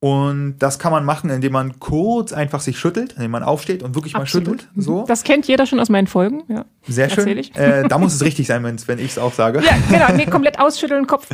[0.00, 3.96] Und das kann man machen, indem man kurz einfach sich schüttelt, indem man aufsteht und
[3.96, 4.46] wirklich Absolut.
[4.46, 4.70] mal schüttelt.
[4.76, 5.04] So.
[5.08, 6.44] Das kennt jeder schon aus meinen Folgen.
[6.48, 6.66] Ja.
[6.86, 7.26] Sehr schön.
[7.26, 9.60] Äh, da muss es richtig sein, wenn's, wenn ich es auch sage.
[9.60, 10.16] Ja, genau.
[10.16, 11.26] Nee, komplett ausschütteln, Kopf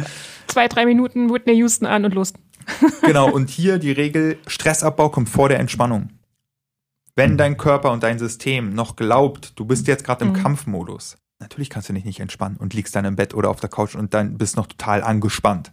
[0.47, 2.33] zwei, drei Minuten, Whitney Houston an und los.
[3.03, 6.09] Genau, und hier die Regel, Stressabbau kommt vor der Entspannung.
[7.17, 10.37] Wenn dein Körper und dein System noch glaubt, du bist jetzt gerade im Mhm.
[10.37, 13.69] Kampfmodus, natürlich kannst du dich nicht entspannen und liegst dann im Bett oder auf der
[13.71, 15.73] Couch und dann bist noch total angespannt.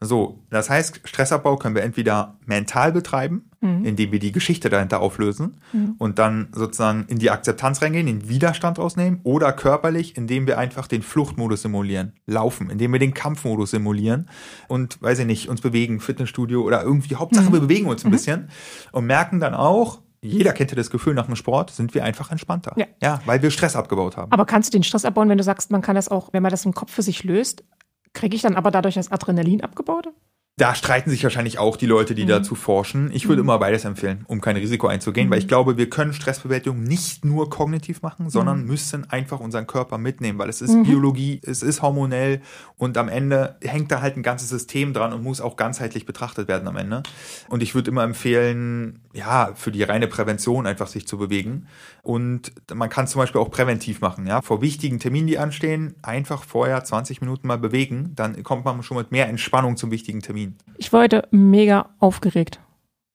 [0.00, 3.84] So, das heißt, Stressabbau können wir entweder mental betreiben, Mhm.
[3.84, 5.56] indem wir die Geschichte dahinter auflösen
[5.98, 10.88] und dann sozusagen in die Akzeptanz reingehen, den Widerstand rausnehmen oder körperlich, indem wir einfach
[10.88, 14.28] den Fluchtmodus simulieren, laufen, indem wir den Kampfmodus simulieren
[14.66, 18.48] und, weiß ich nicht, uns bewegen, Fitnessstudio oder irgendwie, Hauptsache wir bewegen uns ein bisschen
[18.90, 22.30] und merken dann auch, jeder kennt ja das Gefühl, nach dem Sport sind wir einfach
[22.30, 22.74] entspannter.
[22.76, 22.86] Ja.
[23.02, 24.30] ja weil wir Stress abgebaut haben.
[24.30, 26.50] Aber kannst du den Stress abbauen, wenn du sagst, man kann das auch, wenn man
[26.50, 27.64] das im Kopf für sich löst,
[28.12, 30.08] kriege ich dann aber dadurch das Adrenalin abgebaut?
[30.56, 33.10] Da streiten sich wahrscheinlich auch die Leute, die dazu forschen.
[33.14, 36.82] Ich würde immer beides empfehlen, um kein Risiko einzugehen, weil ich glaube, wir können Stressbewältigung
[36.82, 41.62] nicht nur kognitiv machen, sondern müssen einfach unseren Körper mitnehmen, weil es ist Biologie, es
[41.62, 42.42] ist hormonell
[42.76, 46.48] und am Ende hängt da halt ein ganzes System dran und muss auch ganzheitlich betrachtet
[46.48, 47.02] werden am Ende.
[47.48, 51.66] Und ich würde immer empfehlen, ja, für die reine Prävention einfach sich zu bewegen.
[52.02, 56.42] Und man kann zum Beispiel auch präventiv machen, ja, vor wichtigen Terminen, die anstehen, einfach
[56.42, 60.41] vorher 20 Minuten mal bewegen, dann kommt man schon mit mehr Entspannung zum wichtigen Termin.
[60.76, 62.60] Ich war heute mega aufgeregt.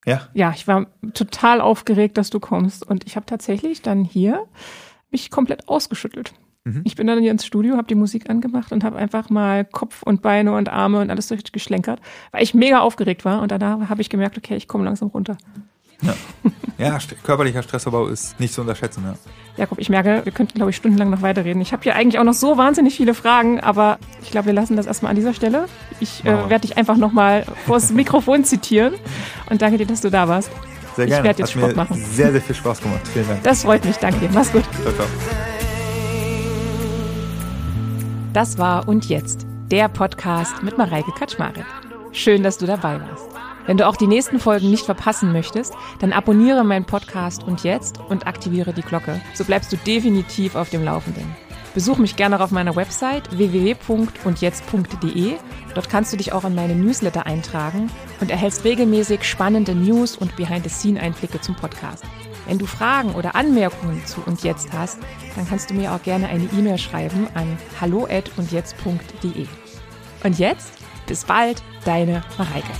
[0.06, 2.88] Ja, Ja, ich war total aufgeregt, dass du kommst.
[2.88, 4.46] Und ich habe tatsächlich dann hier
[5.12, 6.34] mich komplett ausgeschüttelt.
[6.64, 6.82] Mhm.
[6.86, 10.04] Ich bin dann hier ins Studio, habe die Musik angemacht und habe einfach mal Kopf
[10.04, 12.02] und Beine und Arme und alles durchgeschlenkert,
[12.32, 13.42] weil ich mega aufgeregt war.
[13.42, 15.38] Und danach habe ich gemerkt, okay, ich komme langsam runter.
[16.78, 19.04] ja, st körperlicher Stressabbau ist nicht zu unterschätzen.
[19.06, 19.16] Ja.
[19.58, 21.62] Jakob, ich merke, wir könnten, glaube ich, stundenlang noch weiterreden.
[21.62, 24.76] Ich habe hier eigentlich auch noch so wahnsinnig viele Fragen, aber ich glaube, wir lassen
[24.78, 25.66] das erstmal an dieser Stelle.
[26.00, 28.94] Ich äh, werde dich einfach nochmal vors Mikrofon zitieren
[29.50, 30.52] und danke dir, dass du da warst.
[30.96, 31.24] Sehr Ich gerne.
[31.28, 32.04] werd jetzt Hat Sport machen.
[32.14, 33.08] sehr, sehr viel Spaß gemacht.
[33.12, 33.44] Vielen Dank.
[33.44, 34.30] Das freut mich, danke dir.
[34.34, 34.64] Mach's gut.
[34.84, 35.06] Ciao, ciao.
[38.34, 41.66] Das war Und Jetzt, der Podcast mit Mareike Kaczmarek.
[42.12, 43.37] Schön, dass du dabei warst.
[43.68, 48.00] Wenn du auch die nächsten Folgen nicht verpassen möchtest, dann abonniere meinen Podcast Und Jetzt
[48.10, 49.22] und aktiviere die Glocke.
[49.34, 51.36] So bleibst du definitiv auf dem Laufenden.
[51.74, 55.34] Besuch mich gerne auf meiner Website www.undjetzt.de.
[55.76, 60.36] Dort kannst du dich auch in meine Newsletter eintragen und erhältst regelmäßig spannende News und
[60.38, 62.04] Behind-the-Scene-Einblicke zum Podcast.
[62.48, 64.98] Wenn du Fragen oder Anmerkungen zu und jetzt hast,
[65.36, 69.46] dann kannst du mir auch gerne eine E-Mail schreiben an hallo@undjetzt.de.
[70.24, 70.77] Und jetzt
[71.08, 72.74] bis bald, deine Mareike.